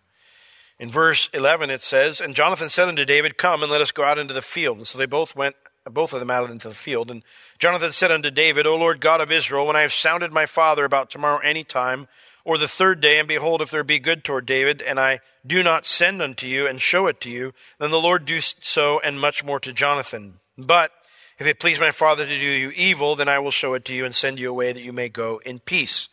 In 0.78 0.90
verse 0.90 1.30
11, 1.34 1.70
it 1.70 1.80
says, 1.80 2.20
And 2.20 2.36
Jonathan 2.36 2.68
said 2.68 2.90
unto 2.90 3.06
David, 3.06 3.38
Come 3.38 3.64
and 3.64 3.72
let 3.72 3.80
us 3.80 3.94
go 3.94 4.04
out 4.04 4.18
into 4.18 4.34
the 4.34 4.42
field. 4.42 4.76
And 4.76 4.86
so 4.86 4.98
they 4.98 5.06
both 5.06 5.34
went, 5.34 5.56
both 5.90 6.12
of 6.12 6.20
them 6.20 6.30
out 6.30 6.52
into 6.52 6.68
the 6.68 6.74
field. 6.74 7.10
And 7.10 7.24
Jonathan 7.60 7.94
said 7.94 8.12
unto 8.12 8.30
David, 8.30 8.68
O 8.68 8.76
Lord 8.76 9.00
God 9.00 9.22
of 9.22 9.32
Israel, 9.32 9.66
when 9.66 9.78
I 9.78 9.84
have 9.84 9.94
sounded 9.94 10.34
my 10.34 10.46
father 10.46 10.84
about 10.84 11.10
tomorrow 11.10 11.40
any 11.46 11.64
time, 11.64 12.10
or 12.44 12.58
the 12.58 12.68
third 12.68 13.00
day, 13.00 13.18
and 13.18 13.26
behold, 13.26 13.62
if 13.62 13.72
there 13.72 13.86
be 13.86 14.00
good 14.00 14.26
toward 14.26 14.46
David, 14.46 14.82
and 14.82 15.00
I 15.00 15.22
do 15.48 15.64
not 15.64 15.86
send 15.86 16.22
unto 16.22 16.46
you 16.46 16.68
and 16.68 16.82
show 16.82 17.08
it 17.08 17.22
to 17.22 17.30
you, 17.30 17.54
then 17.80 17.90
the 17.90 18.02
Lord 18.02 18.26
do 18.26 18.42
so 18.42 19.00
and 19.00 19.18
much 19.18 19.46
more 19.46 19.62
to 19.62 19.72
Jonathan. 19.72 20.42
But 20.58 20.92
if 21.38 21.48
it 21.48 21.60
please 21.60 21.80
my 21.80 21.92
father 21.92 22.26
to 22.26 22.40
do 22.40 22.46
you 22.46 22.72
evil, 22.72 23.16
then 23.16 23.28
I 23.28 23.40
will 23.40 23.52
show 23.52 23.74
it 23.74 23.86
to 23.86 23.94
you 23.94 24.06
and 24.06 24.16
send 24.16 24.40
you 24.40 24.50
away 24.50 24.72
that 24.72 24.82
you 24.82 24.94
may 24.94 25.10
go 25.10 25.42
in 25.46 25.60
peace. 25.60 26.10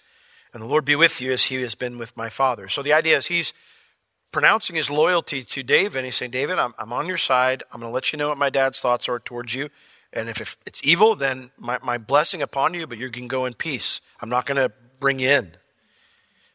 And 0.52 0.62
the 0.62 0.66
Lord 0.66 0.84
be 0.84 0.96
with 0.96 1.20
you 1.20 1.32
as 1.32 1.44
he 1.44 1.60
has 1.62 1.74
been 1.74 1.96
with 1.96 2.16
my 2.16 2.28
father. 2.28 2.68
So 2.68 2.82
the 2.82 2.92
idea 2.92 3.16
is 3.16 3.26
he's 3.26 3.54
pronouncing 4.32 4.76
his 4.76 4.90
loyalty 4.90 5.44
to 5.44 5.62
David. 5.62 5.98
And 5.98 6.04
he's 6.06 6.16
saying, 6.16 6.32
David, 6.32 6.58
I'm, 6.58 6.74
I'm 6.78 6.92
on 6.92 7.06
your 7.06 7.18
side. 7.18 7.62
I'm 7.72 7.80
going 7.80 7.90
to 7.90 7.94
let 7.94 8.12
you 8.12 8.16
know 8.16 8.28
what 8.28 8.38
my 8.38 8.50
dad's 8.50 8.80
thoughts 8.80 9.08
are 9.08 9.20
towards 9.20 9.54
you. 9.54 9.68
And 10.12 10.28
if, 10.28 10.58
it's 10.66 10.80
evil, 10.84 11.14
then 11.14 11.50
my, 11.56 11.78
my 11.82 11.98
blessing 11.98 12.42
upon 12.42 12.74
you, 12.74 12.86
but 12.86 12.98
you 12.98 13.10
can 13.10 13.28
go 13.28 13.46
in 13.46 13.54
peace. 13.54 14.00
I'm 14.20 14.28
not 14.28 14.44
going 14.44 14.56
to 14.56 14.72
bring 15.00 15.18
you 15.18 15.30
in. 15.30 15.56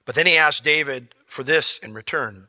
But 0.05 0.15
then 0.15 0.25
he 0.25 0.38
asked 0.38 0.63
David 0.63 1.15
for 1.25 1.43
this 1.43 1.79
in 1.79 1.93
return. 1.93 2.47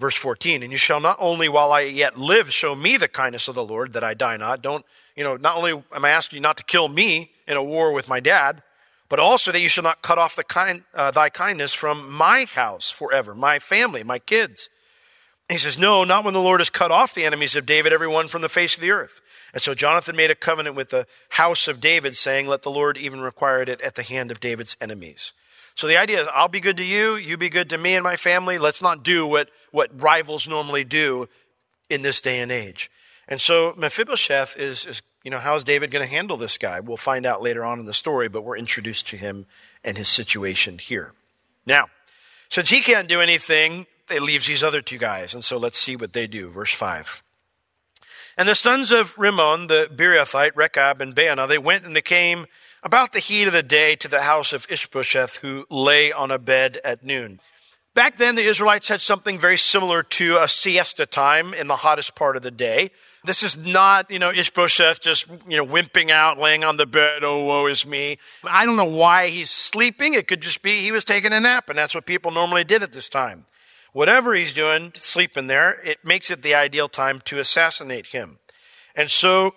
Verse 0.00 0.16
14, 0.16 0.62
and 0.62 0.72
you 0.72 0.78
shall 0.78 0.98
not 0.98 1.18
only 1.20 1.46
while 1.46 1.72
I 1.72 1.82
yet 1.82 2.18
live 2.18 2.54
show 2.54 2.74
me 2.74 2.96
the 2.96 3.06
kindness 3.06 3.48
of 3.48 3.54
the 3.54 3.62
Lord 3.62 3.92
that 3.92 4.02
I 4.02 4.14
die 4.14 4.38
not. 4.38 4.62
Don't, 4.62 4.82
you 5.14 5.22
know, 5.22 5.36
not 5.36 5.58
only 5.58 5.72
am 5.72 6.04
I 6.06 6.08
asking 6.08 6.38
you 6.38 6.40
not 6.40 6.56
to 6.56 6.64
kill 6.64 6.88
me 6.88 7.32
in 7.46 7.58
a 7.58 7.62
war 7.62 7.92
with 7.92 8.08
my 8.08 8.18
dad, 8.18 8.62
but 9.10 9.20
also 9.20 9.52
that 9.52 9.60
you 9.60 9.68
shall 9.68 9.84
not 9.84 10.00
cut 10.00 10.16
off 10.16 10.36
the 10.36 10.42
kind, 10.42 10.84
uh, 10.94 11.10
thy 11.10 11.28
kindness 11.28 11.74
from 11.74 12.10
my 12.10 12.46
house 12.46 12.90
forever, 12.90 13.34
my 13.34 13.58
family, 13.58 14.02
my 14.02 14.18
kids. 14.18 14.70
he 15.50 15.58
says, 15.58 15.76
No, 15.76 16.04
not 16.04 16.24
when 16.24 16.32
the 16.32 16.40
Lord 16.40 16.60
has 16.60 16.70
cut 16.70 16.90
off 16.90 17.12
the 17.12 17.26
enemies 17.26 17.54
of 17.54 17.66
David, 17.66 17.92
everyone 17.92 18.28
from 18.28 18.40
the 18.40 18.48
face 18.48 18.76
of 18.76 18.80
the 18.80 18.92
earth. 18.92 19.20
And 19.52 19.60
so 19.60 19.74
Jonathan 19.74 20.16
made 20.16 20.30
a 20.30 20.34
covenant 20.34 20.76
with 20.76 20.88
the 20.88 21.06
house 21.28 21.68
of 21.68 21.78
David, 21.78 22.16
saying, 22.16 22.46
Let 22.46 22.62
the 22.62 22.70
Lord 22.70 22.96
even 22.96 23.20
require 23.20 23.60
it 23.60 23.68
at 23.68 23.96
the 23.96 24.02
hand 24.02 24.30
of 24.30 24.40
David's 24.40 24.78
enemies. 24.80 25.34
So 25.74 25.86
the 25.86 25.96
idea 25.96 26.20
is, 26.20 26.28
I'll 26.34 26.48
be 26.48 26.60
good 26.60 26.76
to 26.78 26.84
you, 26.84 27.16
you 27.16 27.36
be 27.36 27.48
good 27.48 27.70
to 27.70 27.78
me 27.78 27.94
and 27.94 28.04
my 28.04 28.16
family. 28.16 28.58
Let's 28.58 28.82
not 28.82 29.02
do 29.02 29.26
what, 29.26 29.50
what 29.70 29.90
rivals 30.00 30.46
normally 30.46 30.84
do 30.84 31.28
in 31.88 32.02
this 32.02 32.20
day 32.20 32.40
and 32.40 32.52
age. 32.52 32.90
And 33.28 33.40
so 33.40 33.74
Mephibosheth 33.76 34.56
is, 34.56 34.84
is 34.86 35.02
you 35.22 35.30
know, 35.30 35.38
how 35.38 35.54
is 35.54 35.64
David 35.64 35.90
going 35.90 36.04
to 36.04 36.10
handle 36.10 36.36
this 36.36 36.58
guy? 36.58 36.80
We'll 36.80 36.96
find 36.96 37.26
out 37.26 37.42
later 37.42 37.64
on 37.64 37.78
in 37.78 37.86
the 37.86 37.94
story, 37.94 38.28
but 38.28 38.42
we're 38.42 38.56
introduced 38.56 39.08
to 39.08 39.16
him 39.16 39.46
and 39.84 39.96
his 39.96 40.08
situation 40.08 40.78
here. 40.78 41.12
Now, 41.66 41.86
since 42.48 42.70
he 42.70 42.80
can't 42.80 43.08
do 43.08 43.20
anything, 43.20 43.86
it 44.10 44.22
leaves 44.22 44.46
these 44.46 44.62
other 44.62 44.82
two 44.82 44.98
guys. 44.98 45.34
And 45.34 45.44
so 45.44 45.56
let's 45.56 45.78
see 45.78 45.94
what 45.94 46.12
they 46.12 46.26
do. 46.26 46.48
Verse 46.48 46.72
5. 46.72 47.22
And 48.36 48.48
the 48.48 48.54
sons 48.54 48.90
of 48.90 49.16
Rimmon, 49.18 49.66
the 49.66 49.90
Beerothite, 49.94 50.52
Rechab, 50.56 51.00
and 51.00 51.14
Baanah, 51.14 51.48
they 51.48 51.58
went 51.58 51.84
and 51.84 51.94
they 51.94 52.00
came 52.00 52.46
about 52.82 53.12
the 53.12 53.18
heat 53.18 53.46
of 53.46 53.52
the 53.52 53.62
day 53.62 53.96
to 53.96 54.08
the 54.08 54.22
house 54.22 54.52
of 54.52 54.66
Ishbosheth, 54.70 55.36
who 55.36 55.66
lay 55.70 56.12
on 56.12 56.30
a 56.30 56.38
bed 56.38 56.80
at 56.84 57.04
noon. 57.04 57.40
Back 57.94 58.18
then, 58.18 58.36
the 58.36 58.44
Israelites 58.44 58.88
had 58.88 59.00
something 59.00 59.38
very 59.38 59.58
similar 59.58 60.02
to 60.04 60.36
a 60.36 60.48
siesta 60.48 61.06
time 61.06 61.52
in 61.52 61.66
the 61.66 61.76
hottest 61.76 62.14
part 62.14 62.36
of 62.36 62.42
the 62.42 62.50
day. 62.50 62.90
This 63.24 63.42
is 63.42 63.58
not, 63.58 64.10
you 64.10 64.18
know, 64.18 64.30
Ishbosheth 64.30 65.00
just, 65.00 65.26
you 65.48 65.56
know, 65.56 65.66
wimping 65.66 66.10
out, 66.10 66.38
laying 66.38 66.64
on 66.64 66.76
the 66.76 66.86
bed, 66.86 67.22
oh, 67.22 67.44
woe 67.44 67.66
is 67.66 67.84
me. 67.84 68.18
I 68.44 68.64
don't 68.64 68.76
know 68.76 68.84
why 68.84 69.28
he's 69.28 69.50
sleeping. 69.50 70.14
It 70.14 70.28
could 70.28 70.40
just 70.40 70.62
be 70.62 70.80
he 70.80 70.92
was 70.92 71.04
taking 71.04 71.32
a 71.32 71.40
nap, 71.40 71.68
and 71.68 71.78
that's 71.78 71.94
what 71.94 72.06
people 72.06 72.30
normally 72.30 72.64
did 72.64 72.82
at 72.82 72.92
this 72.92 73.08
time. 73.08 73.46
Whatever 73.92 74.34
he's 74.34 74.54
doing, 74.54 74.92
sleeping 74.94 75.48
there, 75.48 75.80
it 75.84 75.98
makes 76.04 76.30
it 76.30 76.42
the 76.42 76.54
ideal 76.54 76.88
time 76.88 77.20
to 77.26 77.40
assassinate 77.40 78.06
him. 78.06 78.38
And 78.94 79.10
so 79.10 79.54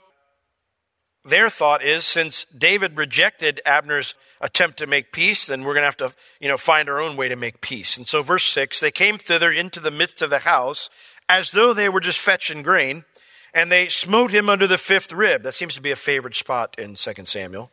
their 1.26 1.50
thought 1.50 1.84
is 1.84 2.04
since 2.04 2.46
David 2.58 2.98
rejected 2.98 3.62
Abner's 3.66 4.14
attempt 4.42 4.78
to 4.78 4.88
make 4.88 5.14
peace, 5.14 5.48
then 5.48 5.64
we're 5.64 5.74
going 5.74 5.84
to 5.84 5.88
have 5.88 5.98
to, 5.98 6.14
you 6.40 6.50
know, 6.50 6.58
find 6.58 6.90
our 6.90 7.00
own 7.00 7.16
way 7.16 7.30
to 7.30 7.36
make 7.36 7.62
peace. 7.62 7.98
And 7.98 8.08
so 8.08 8.22
verse 8.22 8.46
6, 8.46 8.80
they 8.80 8.92
came 8.92 9.18
thither 9.18 9.52
into 9.52 9.80
the 9.80 9.92
midst 9.92 10.22
of 10.22 10.30
the 10.30 10.40
house 10.40 10.90
as 11.30 11.52
though 11.52 11.74
they 11.74 11.88
were 11.88 12.02
just 12.02 12.20
fetching 12.20 12.62
grain, 12.62 13.06
and 13.54 13.72
they 13.72 13.88
smote 13.88 14.32
him 14.32 14.50
under 14.50 14.68
the 14.68 14.78
fifth 14.78 15.14
rib. 15.14 15.44
That 15.44 15.54
seems 15.54 15.76
to 15.76 15.82
be 15.82 15.92
a 15.92 15.96
favorite 15.96 16.36
spot 16.36 16.76
in 16.78 16.96
2 16.96 17.14
Samuel. 17.26 17.72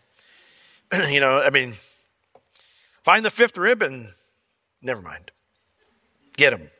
you 1.08 1.20
know, 1.20 1.40
I 1.40 1.50
mean, 1.50 1.74
find 3.02 3.24
the 3.24 3.30
fifth 3.30 3.58
rib 3.58 3.82
and 3.82 4.12
never 4.80 5.02
mind. 5.02 5.32
Get 6.36 6.52
him. 6.52 6.70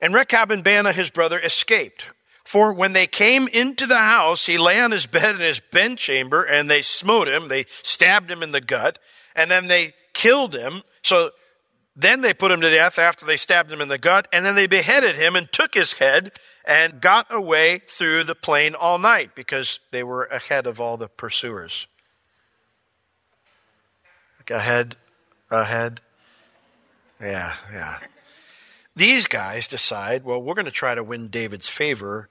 And 0.00 0.12
Rechab 0.12 0.50
and 0.50 0.64
Baanah, 0.64 0.92
his 0.92 1.10
brother, 1.10 1.38
escaped. 1.38 2.04
For 2.46 2.72
when 2.72 2.92
they 2.92 3.08
came 3.08 3.48
into 3.48 3.86
the 3.86 3.98
house, 3.98 4.46
he 4.46 4.56
lay 4.56 4.80
on 4.80 4.92
his 4.92 5.06
bed 5.06 5.34
in 5.34 5.40
his 5.40 5.58
bedchamber, 5.58 6.44
and 6.44 6.70
they 6.70 6.80
smote 6.80 7.26
him. 7.26 7.48
They 7.48 7.66
stabbed 7.82 8.30
him 8.30 8.40
in 8.40 8.52
the 8.52 8.60
gut, 8.60 9.00
and 9.34 9.50
then 9.50 9.66
they 9.66 9.94
killed 10.12 10.54
him. 10.54 10.84
So 11.02 11.32
then 11.96 12.20
they 12.20 12.32
put 12.32 12.52
him 12.52 12.60
to 12.60 12.70
death 12.70 13.00
after 13.00 13.26
they 13.26 13.36
stabbed 13.36 13.72
him 13.72 13.80
in 13.80 13.88
the 13.88 13.98
gut, 13.98 14.28
and 14.32 14.46
then 14.46 14.54
they 14.54 14.68
beheaded 14.68 15.16
him 15.16 15.34
and 15.34 15.50
took 15.50 15.74
his 15.74 15.94
head 15.94 16.38
and 16.64 17.00
got 17.00 17.26
away 17.34 17.80
through 17.88 18.22
the 18.22 18.36
plain 18.36 18.76
all 18.76 18.98
night 18.98 19.34
because 19.34 19.80
they 19.90 20.04
were 20.04 20.26
ahead 20.26 20.68
of 20.68 20.80
all 20.80 20.96
the 20.96 21.08
pursuers. 21.08 21.88
Ahead, 24.48 24.94
ahead. 25.50 26.00
Yeah, 27.20 27.54
yeah. 27.72 27.98
These 28.94 29.26
guys 29.26 29.66
decide, 29.66 30.24
well, 30.24 30.40
we're 30.40 30.54
going 30.54 30.66
to 30.66 30.70
try 30.70 30.94
to 30.94 31.02
win 31.02 31.26
David's 31.26 31.68
favor 31.68 32.28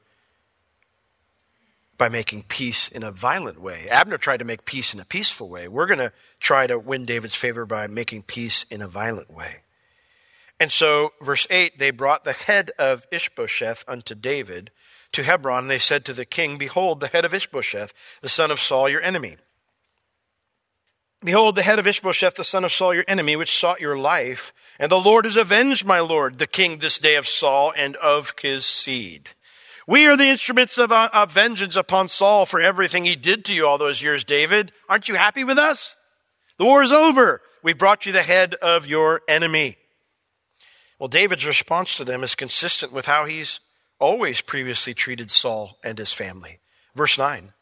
by 1.97 2.09
making 2.09 2.43
peace 2.43 2.89
in 2.89 3.03
a 3.03 3.11
violent 3.11 3.59
way. 3.61 3.87
Abner 3.89 4.17
tried 4.17 4.37
to 4.37 4.45
make 4.45 4.65
peace 4.65 4.93
in 4.93 4.99
a 4.99 5.05
peaceful 5.05 5.49
way. 5.49 5.67
We're 5.67 5.85
going 5.85 5.99
to 5.99 6.11
try 6.39 6.67
to 6.67 6.77
win 6.77 7.05
David's 7.05 7.35
favor 7.35 7.65
by 7.65 7.87
making 7.87 8.23
peace 8.23 8.65
in 8.69 8.81
a 8.81 8.87
violent 8.87 9.31
way. 9.31 9.61
And 10.59 10.71
so, 10.71 11.11
verse 11.21 11.47
8, 11.49 11.77
they 11.77 11.91
brought 11.91 12.23
the 12.23 12.33
head 12.33 12.71
of 12.79 13.05
Ishbosheth 13.11 13.83
unto 13.87 14.15
David 14.15 14.71
to 15.15 15.23
Hebron, 15.23 15.67
they 15.67 15.79
said 15.79 16.03
to 16.05 16.13
the 16.13 16.25
king, 16.25 16.57
Behold, 16.57 16.99
the 16.99 17.07
head 17.07 17.23
of 17.23 17.33
Ishbosheth, 17.33 17.93
the 18.21 18.27
son 18.27 18.51
of 18.51 18.59
Saul, 18.59 18.89
your 18.89 19.01
enemy. 19.01 19.37
Behold, 21.23 21.55
the 21.55 21.63
head 21.63 21.79
of 21.79 21.87
Ishbosheth, 21.87 22.35
the 22.35 22.43
son 22.43 22.65
of 22.65 22.73
Saul, 22.73 22.93
your 22.93 23.05
enemy, 23.07 23.37
which 23.37 23.57
sought 23.57 23.79
your 23.79 23.97
life. 23.97 24.53
And 24.77 24.91
the 24.91 24.99
Lord 24.99 25.23
has 25.23 25.37
avenged 25.37 25.85
my 25.85 26.01
Lord, 26.01 26.37
the 26.37 26.47
king, 26.47 26.79
this 26.79 26.99
day 26.99 27.15
of 27.15 27.27
Saul 27.27 27.73
and 27.77 27.95
of 27.95 28.33
his 28.41 28.65
seed. 28.65 29.29
We 29.87 30.07
are 30.07 30.17
the 30.17 30.29
instruments 30.29 30.77
of, 30.79 30.91
uh, 30.91 31.09
of 31.13 31.31
vengeance 31.31 31.75
upon 31.75 32.07
Saul 32.07 32.45
for 32.45 32.59
everything 32.59 33.05
he 33.05 33.15
did 33.15 33.45
to 33.45 33.53
you 33.53 33.67
all 33.67 33.77
those 33.77 34.01
years, 34.01 34.23
David. 34.23 34.71
Aren't 34.89 35.07
you 35.07 35.15
happy 35.15 35.43
with 35.43 35.59
us? 35.59 35.95
The 36.57 36.65
war 36.65 36.81
is 36.81 36.91
over. 36.91 37.41
We've 37.61 37.77
brought 37.77 38.05
you 38.05 38.11
the 38.11 38.23
head 38.23 38.55
of 38.55 38.87
your 38.87 39.21
enemy. 39.27 39.77
Well, 40.97 41.07
David's 41.09 41.45
response 41.45 41.97
to 41.97 42.03
them 42.03 42.23
is 42.23 42.33
consistent 42.33 42.93
with 42.93 43.05
how 43.05 43.25
he's 43.25 43.59
always 43.99 44.41
previously 44.41 44.93
treated 44.93 45.29
Saul 45.29 45.77
and 45.83 45.97
his 45.97 46.13
family. 46.13 46.59
Verse 46.95 47.17
9. 47.17 47.53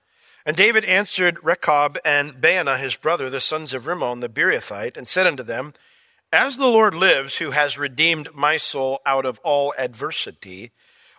And 0.46 0.56
David 0.56 0.86
answered 0.86 1.44
Rechab 1.44 1.98
and 2.06 2.36
Baanah 2.36 2.80
his 2.80 2.96
brother, 2.96 3.30
the 3.30 3.42
sons 3.42 3.74
of 3.74 3.88
Rimmon 3.88 4.20
the 4.20 4.30
Beerothite, 4.30 4.98
and 4.98 5.08
said 5.08 5.28
unto 5.28 5.44
them, 5.44 5.74
As 6.32 6.58
the 6.58 6.68
Lord 6.68 6.94
lives, 6.94 7.38
who 7.38 7.52
has 7.52 7.78
redeemed 7.78 8.34
my 8.34 8.58
soul 8.58 9.00
out 9.06 9.26
of 9.26 9.40
all 9.40 9.74
adversity, 9.78 10.72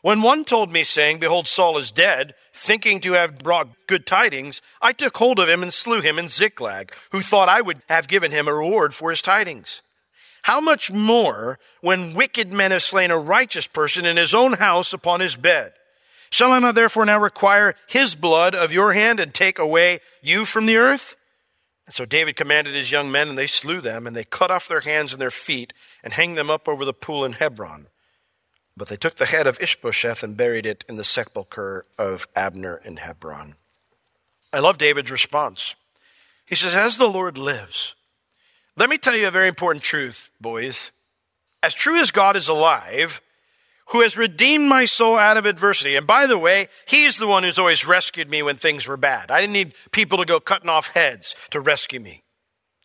when 0.05 0.21
one 0.21 0.45
told 0.45 0.71
me, 0.71 0.85
saying, 0.85 1.19
Behold, 1.19 1.47
Saul 1.47 1.79
is 1.79 1.91
dead, 1.91 2.35
thinking 2.53 3.01
to 3.01 3.13
have 3.13 3.39
brought 3.39 3.87
good 3.87 4.05
tidings, 4.05 4.61
I 4.83 4.93
took 4.93 5.17
hold 5.17 5.39
of 5.39 5.49
him 5.49 5.63
and 5.63 5.73
slew 5.73 6.03
him 6.03 6.19
in 6.19 6.29
Ziklag, 6.29 6.95
who 7.11 7.23
thought 7.23 7.49
I 7.49 7.63
would 7.63 7.81
have 7.89 8.07
given 8.07 8.31
him 8.31 8.47
a 8.47 8.53
reward 8.53 8.93
for 8.93 9.09
his 9.09 9.23
tidings. 9.23 9.81
How 10.43 10.61
much 10.61 10.93
more 10.93 11.59
when 11.81 12.13
wicked 12.13 12.53
men 12.53 12.71
have 12.71 12.83
slain 12.83 13.11
a 13.11 13.19
righteous 13.19 13.67
person 13.67 14.05
in 14.05 14.19
his 14.19 14.35
own 14.35 14.53
house 14.53 14.93
upon 14.93 15.21
his 15.21 15.37
bed? 15.37 15.73
Shall 16.29 16.53
I 16.53 16.59
not 16.59 16.75
therefore 16.75 17.07
now 17.07 17.19
require 17.19 17.75
his 17.87 18.15
blood 18.15 18.55
of 18.55 18.75
your 18.75 18.93
hand 18.93 19.21
and 19.21 19.33
take 19.33 19.59
away 19.59 20.01
you 20.21 20.45
from 20.45 20.67
the 20.67 20.77
earth? 20.77 21.17
And 21.87 21.95
so 21.95 22.05
David 22.05 22.37
commanded 22.37 22.75
his 22.75 22.91
young 22.91 23.11
men, 23.11 23.31
and 23.31 23.39
they 23.39 23.47
slew 23.47 23.81
them, 23.81 24.07
and 24.07 24.15
they 24.15 24.25
cut 24.25 24.51
off 24.51 24.69
their 24.69 24.83
hands 24.83 25.15
and 25.15 25.23
their 25.23 25.31
feet, 25.31 25.73
and 26.03 26.13
hanged 26.13 26.37
them 26.37 26.51
up 26.51 26.69
over 26.69 26.85
the 26.85 26.93
pool 26.93 27.25
in 27.25 27.33
Hebron. 27.33 27.87
But 28.77 28.89
they 28.89 28.97
took 28.97 29.17
the 29.17 29.27
head 29.27 29.47
of 29.47 29.61
Ishbosheth 29.61 30.23
and 30.23 30.37
buried 30.37 30.67
it 30.67 30.85
in 30.89 30.97
the 30.97 31.05
sepulchre 31.05 31.87
of 31.99 32.27
Abner 32.35 32.81
in 32.85 32.97
Hebron. 32.97 33.55
I 34.53 34.59
love 34.59 34.79
David's 34.79 35.11
response. 35.11 35.75
He 36.47 36.55
says, 36.55 36.75
As 36.75 36.99
the 36.99 37.09
Lord 37.09 37.39
lives, 37.39 37.95
let 38.77 38.91
me 38.91 38.99
tell 38.99 39.17
you 39.17 39.29
a 39.29 39.33
very 39.33 39.49
important 39.49 39.85
truth, 39.85 40.31
boys. 40.41 40.91
As 41.63 41.75
true 41.75 42.01
as 42.01 42.11
God 42.11 42.37
is 42.37 42.49
alive, 42.49 43.21
who 43.89 44.01
has 44.03 44.17
redeemed 44.17 44.69
my 44.69 44.85
soul 44.85 45.17
out 45.17 45.37
of 45.37 45.47
adversity. 45.47 45.95
And 45.95 46.07
by 46.07 46.27
the 46.27 46.39
way, 46.39 46.69
he's 46.87 47.19
the 47.19 47.27
one 47.27 47.43
who's 47.43 47.59
always 47.59 47.87
rescued 47.87 48.31
me 48.31 48.43
when 48.43 48.57
things 48.57 48.87
were 48.87 48.97
bad. 48.97 49.31
I 49.31 49.41
didn't 49.41 49.53
need 49.53 49.75
people 49.93 50.19
to 50.19 50.25
go 50.25 50.41
cutting 50.41 50.71
off 50.71 50.89
heads 50.89 51.35
to 51.51 51.61
rescue 51.61 52.01
me. 52.01 52.23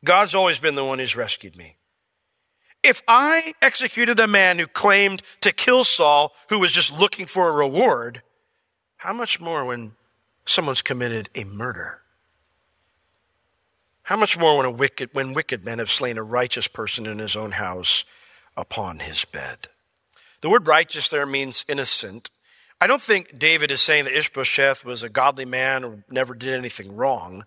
God's 0.03 0.35
always 0.35 0.59
been 0.59 0.75
the 0.75 0.85
one 0.85 0.99
who's 0.99 1.15
rescued 1.15 1.55
me. 1.55 1.77
If 2.83 3.03
I 3.07 3.53
executed 3.61 4.19
a 4.19 4.27
man 4.27 4.59
who 4.59 4.67
claimed 4.67 5.21
to 5.41 5.51
kill 5.51 5.83
Saul, 5.83 6.33
who 6.49 6.59
was 6.59 6.71
just 6.71 6.91
looking 6.91 7.25
for 7.25 7.49
a 7.49 7.53
reward, 7.53 8.21
how 8.97 9.13
much 9.13 9.39
more 9.39 9.65
when 9.65 9.93
someone's 10.45 10.81
committed 10.81 11.29
a 11.35 11.43
murder? 11.43 12.01
How 14.03 14.15
much 14.15 14.37
more 14.37 14.57
when, 14.57 14.65
a 14.65 14.71
wicked, 14.71 15.09
when 15.13 15.33
wicked 15.33 15.63
men 15.63 15.79
have 15.79 15.91
slain 15.91 16.17
a 16.17 16.23
righteous 16.23 16.67
person 16.67 17.05
in 17.05 17.19
his 17.19 17.35
own 17.35 17.51
house 17.51 18.05
upon 18.57 18.99
his 18.99 19.25
bed? 19.25 19.67
The 20.41 20.49
word 20.49 20.65
righteous 20.65 21.09
there 21.09 21.25
means 21.25 21.65
innocent. 21.67 22.29
I 22.81 22.87
don't 22.87 23.01
think 23.01 23.37
David 23.37 23.71
is 23.71 23.81
saying 23.81 24.05
that 24.05 24.17
Ishbosheth 24.17 24.85
was 24.85 25.03
a 25.03 25.09
godly 25.09 25.45
man 25.45 25.83
or 25.83 26.03
never 26.09 26.33
did 26.33 26.53
anything 26.53 26.95
wrong. 26.95 27.45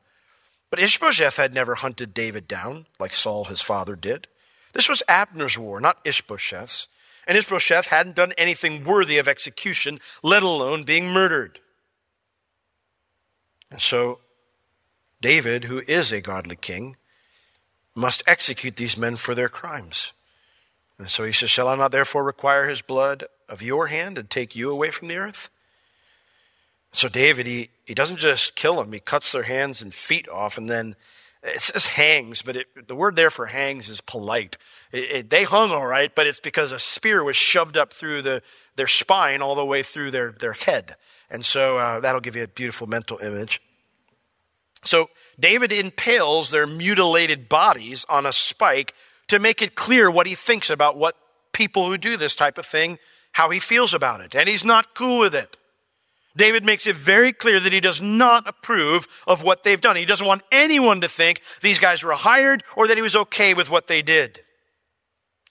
But 0.70 0.78
Ishbosheth 0.78 1.36
had 1.36 1.54
never 1.54 1.74
hunted 1.74 2.14
David 2.14 2.46
down 2.46 2.86
like 2.98 3.12
Saul, 3.12 3.46
his 3.46 3.60
father, 3.62 3.96
did. 3.96 4.28
This 4.72 4.88
was 4.88 5.02
Abner's 5.08 5.58
war, 5.58 5.80
not 5.80 5.98
Ishbosheth's. 6.04 6.88
And 7.26 7.38
Ishbosheth 7.38 7.86
hadn't 7.86 8.16
done 8.16 8.32
anything 8.36 8.84
worthy 8.84 9.18
of 9.18 9.28
execution, 9.28 10.00
let 10.22 10.42
alone 10.42 10.82
being 10.84 11.08
murdered. 11.08 11.60
And 13.70 13.80
so, 13.80 14.18
David, 15.20 15.64
who 15.64 15.82
is 15.86 16.12
a 16.12 16.20
godly 16.20 16.56
king, 16.56 16.96
must 17.94 18.24
execute 18.26 18.76
these 18.76 18.96
men 18.96 19.16
for 19.16 19.34
their 19.34 19.48
crimes. 19.48 20.12
And 20.98 21.08
so 21.08 21.24
he 21.24 21.32
says, 21.32 21.50
Shall 21.50 21.68
I 21.68 21.76
not 21.76 21.92
therefore 21.92 22.24
require 22.24 22.66
his 22.66 22.82
blood 22.82 23.24
of 23.48 23.62
your 23.62 23.86
hand 23.86 24.18
and 24.18 24.28
take 24.28 24.56
you 24.56 24.70
away 24.70 24.90
from 24.90 25.08
the 25.08 25.16
earth? 25.16 25.48
So 26.92 27.08
David, 27.08 27.46
he, 27.46 27.70
he 27.84 27.94
doesn't 27.94 28.18
just 28.18 28.54
kill 28.54 28.76
them, 28.76 28.92
he 28.92 29.00
cuts 29.00 29.32
their 29.32 29.44
hands 29.44 29.80
and 29.80 29.94
feet 29.94 30.28
off 30.28 30.58
and 30.58 30.68
then 30.68 30.96
it 31.42 31.60
says 31.60 31.86
hangs, 31.86 32.42
but 32.42 32.56
it, 32.56 32.88
the 32.88 32.94
word 32.94 33.16
there 33.16 33.30
for 33.30 33.46
hangs 33.46 33.88
is 33.88 34.00
polite. 34.00 34.56
It, 34.92 35.10
it, 35.10 35.30
they 35.30 35.42
hung 35.44 35.70
all 35.72 35.86
right, 35.86 36.14
but 36.14 36.26
it's 36.26 36.40
because 36.40 36.70
a 36.70 36.78
spear 36.78 37.24
was 37.24 37.36
shoved 37.36 37.76
up 37.76 37.92
through 37.92 38.22
the, 38.22 38.42
their 38.76 38.86
spine 38.86 39.42
all 39.42 39.54
the 39.54 39.64
way 39.64 39.82
through 39.82 40.12
their, 40.12 40.32
their 40.32 40.52
head. 40.52 40.94
And 41.30 41.44
so 41.44 41.78
uh, 41.78 42.00
that'll 42.00 42.20
give 42.20 42.36
you 42.36 42.44
a 42.44 42.48
beautiful 42.48 42.86
mental 42.86 43.18
image. 43.18 43.60
So 44.84 45.10
David 45.38 45.72
impales 45.72 46.50
their 46.50 46.66
mutilated 46.66 47.48
bodies 47.48 48.04
on 48.08 48.26
a 48.26 48.32
spike 48.32 48.94
to 49.28 49.38
make 49.38 49.62
it 49.62 49.74
clear 49.74 50.10
what 50.10 50.26
he 50.26 50.34
thinks 50.34 50.70
about 50.70 50.96
what 50.96 51.16
people 51.52 51.88
who 51.88 51.98
do 51.98 52.16
this 52.16 52.36
type 52.36 52.58
of 52.58 52.66
thing, 52.66 52.98
how 53.32 53.50
he 53.50 53.58
feels 53.58 53.94
about 53.94 54.20
it. 54.20 54.34
And 54.34 54.48
he's 54.48 54.64
not 54.64 54.94
cool 54.94 55.18
with 55.18 55.34
it. 55.34 55.56
David 56.36 56.64
makes 56.64 56.86
it 56.86 56.96
very 56.96 57.32
clear 57.32 57.60
that 57.60 57.72
he 57.72 57.80
does 57.80 58.00
not 58.00 58.48
approve 58.48 59.06
of 59.26 59.42
what 59.42 59.62
they've 59.62 59.80
done. 59.80 59.96
He 59.96 60.04
doesn't 60.04 60.26
want 60.26 60.42
anyone 60.50 61.00
to 61.02 61.08
think 61.08 61.42
these 61.60 61.78
guys 61.78 62.02
were 62.02 62.12
hired 62.12 62.64
or 62.76 62.88
that 62.88 62.96
he 62.96 63.02
was 63.02 63.16
okay 63.16 63.54
with 63.54 63.70
what 63.70 63.86
they 63.86 64.02
did. 64.02 64.40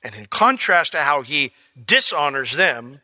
And 0.04 0.15
in 0.15 0.26
contrast 0.26 0.94
to 0.94 1.02
how 1.02 1.22
he 1.22 1.52
dishonors 1.86 2.54
them, 2.54 3.02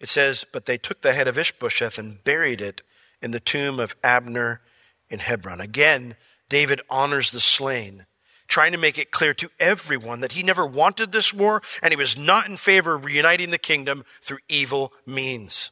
it 0.00 0.08
says, 0.08 0.44
But 0.50 0.66
they 0.66 0.78
took 0.78 1.02
the 1.02 1.12
head 1.12 1.28
of 1.28 1.38
Ishbosheth 1.38 1.98
and 1.98 2.22
buried 2.24 2.60
it 2.60 2.82
in 3.20 3.30
the 3.30 3.40
tomb 3.40 3.78
of 3.78 3.96
Abner 4.02 4.62
in 5.08 5.18
Hebron. 5.18 5.60
Again, 5.60 6.16
David 6.48 6.80
honors 6.88 7.30
the 7.30 7.40
slain, 7.40 8.06
trying 8.48 8.72
to 8.72 8.78
make 8.78 8.98
it 8.98 9.10
clear 9.10 9.34
to 9.34 9.50
everyone 9.58 10.20
that 10.20 10.32
he 10.32 10.42
never 10.42 10.66
wanted 10.66 11.12
this 11.12 11.32
war 11.32 11.62
and 11.82 11.92
he 11.92 11.96
was 11.96 12.16
not 12.16 12.46
in 12.48 12.56
favor 12.56 12.94
of 12.94 13.04
reuniting 13.04 13.50
the 13.50 13.58
kingdom 13.58 14.04
through 14.22 14.38
evil 14.48 14.92
means. 15.06 15.70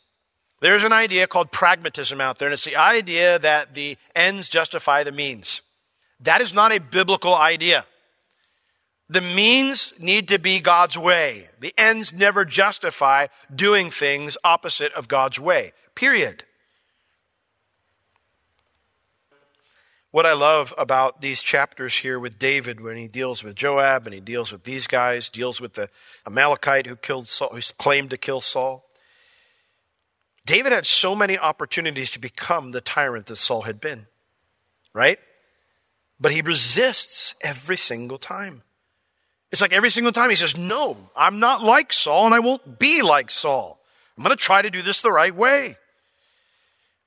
There's 0.62 0.85
an 0.85 0.92
idea 0.92 1.27
called 1.27 1.51
pragmatism 1.51 2.20
out 2.20 2.38
there, 2.38 2.46
and 2.46 2.55
it's 2.55 2.64
the 2.64 2.77
idea 2.77 3.37
that 3.37 3.75
the 3.75 3.98
ends 4.14 4.48
justify 4.48 5.03
the 5.03 5.11
means. 5.11 5.61
That 6.20 6.40
is 6.40 6.55
not 6.55 6.70
a 6.70 6.79
biblical 6.79 7.35
idea. 7.35 7.85
The 9.09 9.22
means 9.22 9.92
need 9.98 10.29
to 10.29 10.38
be 10.38 10.61
God's 10.61 10.96
way. 10.96 11.48
The 11.59 11.75
ends 11.77 12.12
never 12.12 12.44
justify 12.44 13.27
doing 13.53 13.90
things 13.90 14.38
opposite 14.44 14.92
of 14.92 15.09
God's 15.09 15.40
way. 15.40 15.72
Period. 15.96 16.44
What 20.12 20.27
I 20.27 20.33
love 20.33 20.72
about 20.79 21.20
these 21.22 21.42
chapters 21.42 21.96
here 21.96 22.20
with 22.20 22.38
David, 22.38 22.81
when 22.81 22.96
he 22.96 23.09
deals 23.09 23.42
with 23.42 23.57
Joab 23.57 24.07
and 24.07 24.14
he 24.14 24.20
deals 24.20 24.53
with 24.53 24.62
these 24.62 24.87
guys, 24.87 25.29
deals 25.29 25.61
with 25.61 25.72
the 25.75 25.90
Amalekite 26.25 26.87
who 26.87 26.94
killed 26.94 27.27
Saul, 27.27 27.48
who 27.48 27.61
claimed 27.79 28.11
to 28.11 28.16
kill 28.16 28.40
Saul, 28.40 28.88
David 30.44 30.72
had 30.72 30.87
so 30.87 31.14
many 31.14 31.38
opportunities 31.38 32.11
to 32.12 32.18
become 32.18 32.72
the 32.72 32.81
tyrant 32.81 33.26
that 33.26 33.37
Saul 33.37 33.62
had 33.62 33.81
been, 33.81 34.07
right? 34.92 35.18
But 36.20 36.33
he 36.33 36.40
resists 36.40 37.35
every 37.40 37.76
single 37.76 38.18
time. 38.18 38.62
It's 39.52 39.61
like 39.61 39.72
every 39.72 39.90
single 39.90 40.12
time 40.12 40.31
he 40.31 40.37
says, 40.37 40.57
No, 40.57 40.96
I'm 41.14 41.38
not 41.38 41.62
like 41.62 41.92
Saul 41.92 42.26
and 42.26 42.35
I 42.35 42.40
won't 42.40 42.78
be 42.78 43.02
like 43.02 43.31
Saul. 43.31 43.81
I'm 44.16 44.24
going 44.24 44.37
to 44.37 44.42
try 44.42 44.62
to 44.62 44.70
do 44.70 44.83
this 44.83 45.02
the 45.02 45.12
right 45.12 45.35
way. 45.35 45.76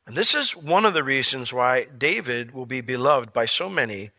And 0.08 0.16
this 0.16 0.36
is 0.36 0.56
one 0.56 0.86
of 0.86 0.94
the 0.94 1.04
reasons 1.04 1.52
why 1.52 1.86
David 1.86 2.54
will 2.54 2.66
be 2.66 2.82
beloved 2.82 3.34
by 3.34 3.46
so 3.46 3.70
many, 3.70 4.12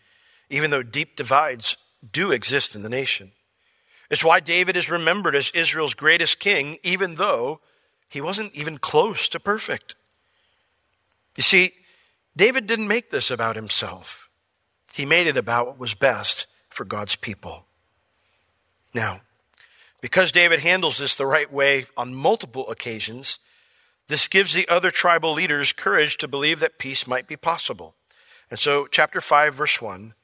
even 0.50 0.70
though 0.70 0.83
deep 0.83 1.16
divides 1.16 1.76
do 2.12 2.33
exist 2.33 2.74
in 2.74 2.83
the 2.83 2.88
nation. 2.88 3.33
It's 4.11 4.24
why 4.24 4.40
David 4.40 4.76
is 4.76 4.90
remembered 4.90 5.37
as 5.37 5.50
Israel's 5.55 5.94
greatest 5.94 6.38
king, 6.38 6.79
even 6.83 7.14
though 7.14 7.61
he 8.16 8.20
wasn't 8.22 8.55
even 8.55 8.79
close 8.79 9.29
to 9.29 9.38
perfect. 9.38 9.94
You 11.37 11.42
see, 11.42 11.74
David 12.35 12.66
didn't 12.66 12.88
make 12.88 13.11
this 13.11 13.31
about 13.31 13.57
himself. 13.57 14.31
He 14.94 15.05
made 15.05 15.26
it 15.26 15.37
about 15.37 15.66
what 15.66 15.79
was 15.79 15.92
best 15.92 16.46
for 16.70 16.87
God's 16.87 17.14
people. 17.14 17.66
Now, 18.94 19.20
because 20.00 20.33
David 20.33 20.61
handles 20.61 20.96
this 20.96 21.14
the 21.14 21.26
right 21.26 21.52
way 21.52 21.85
on 21.94 22.14
multiple 22.14 22.70
occasions, 22.70 23.38
this 24.09 24.29
gives 24.29 24.55
the 24.55 24.66
other 24.66 24.90
tribal 24.90 25.35
leaders 25.35 25.74
courage 25.74 26.16
to 26.16 26.26
believe 26.26 26.59
that 26.61 26.79
peace 26.79 27.07
might 27.07 27.29
be 27.29 27.37
possible. 27.37 27.96
And 28.50 28.59
so, 28.59 28.87
chapter 28.87 29.20
5, 29.20 29.55
verse 29.55 29.83
1 29.83 30.14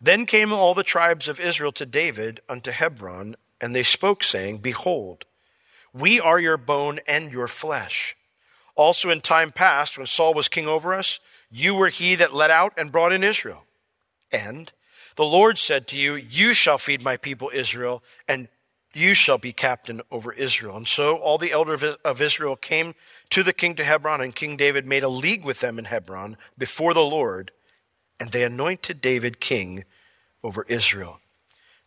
Then 0.00 0.24
came 0.24 0.50
all 0.50 0.74
the 0.74 0.82
tribes 0.82 1.28
of 1.28 1.38
Israel 1.38 1.72
to 1.72 1.84
David 1.84 2.40
unto 2.48 2.70
Hebron, 2.70 3.36
and 3.60 3.74
they 3.74 3.82
spoke, 3.82 4.22
saying, 4.22 4.58
Behold, 4.58 5.26
we 5.98 6.20
are 6.20 6.38
your 6.38 6.56
bone 6.56 7.00
and 7.06 7.32
your 7.32 7.48
flesh. 7.48 8.16
Also, 8.74 9.10
in 9.10 9.20
time 9.20 9.50
past, 9.50 9.98
when 9.98 10.06
Saul 10.06 10.34
was 10.34 10.48
king 10.48 10.68
over 10.68 10.94
us, 10.94 11.18
you 11.50 11.74
were 11.74 11.88
he 11.88 12.14
that 12.14 12.34
led 12.34 12.50
out 12.50 12.72
and 12.76 12.92
brought 12.92 13.12
in 13.12 13.24
Israel. 13.24 13.64
And 14.30 14.72
the 15.16 15.24
Lord 15.24 15.58
said 15.58 15.88
to 15.88 15.98
you, 15.98 16.14
You 16.14 16.54
shall 16.54 16.78
feed 16.78 17.02
my 17.02 17.16
people 17.16 17.50
Israel, 17.52 18.02
and 18.28 18.48
you 18.94 19.14
shall 19.14 19.38
be 19.38 19.52
captain 19.52 20.00
over 20.10 20.32
Israel. 20.32 20.76
And 20.76 20.86
so 20.86 21.16
all 21.16 21.38
the 21.38 21.52
elders 21.52 21.82
of 21.82 22.22
Israel 22.22 22.56
came 22.56 22.94
to 23.30 23.42
the 23.42 23.52
king 23.52 23.74
to 23.76 23.84
Hebron, 23.84 24.20
and 24.20 24.34
King 24.34 24.56
David 24.56 24.86
made 24.86 25.02
a 25.02 25.08
league 25.08 25.44
with 25.44 25.60
them 25.60 25.78
in 25.78 25.86
Hebron 25.86 26.36
before 26.56 26.94
the 26.94 27.00
Lord, 27.00 27.50
and 28.20 28.30
they 28.30 28.44
anointed 28.44 29.00
David 29.00 29.40
king 29.40 29.84
over 30.42 30.64
Israel. 30.68 31.20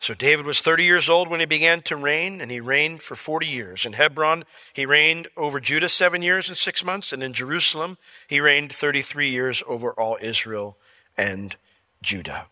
So 0.02 0.16
David 0.16 0.48
was 0.48 0.62
30 0.62 0.84
years 0.84 1.10
old 1.10 1.28
when 1.28 1.42
he 1.42 1.46
began 1.46 1.84
to 1.84 1.96
reign, 1.96 2.42
and 2.42 2.50
he 2.50 2.60
reigned 2.60 3.04
for 3.04 3.16
40 3.16 3.46
years. 3.46 3.86
In 3.86 3.94
Hebron, 3.94 4.46
he 4.74 4.84
reigned 4.84 5.28
over 5.38 5.60
Judah 5.60 5.90
seven 5.90 6.24
years 6.24 6.50
and 6.50 6.58
six 6.58 6.84
months, 6.84 7.14
and 7.14 7.22
in 7.22 7.34
Jerusalem, 7.34 8.00
he 8.28 8.40
reigned 8.40 8.74
33 8.74 9.30
years 9.30 9.62
over 9.68 9.92
all 9.94 10.18
Israel 10.20 10.76
and 11.16 11.56
Judah. 12.02 12.48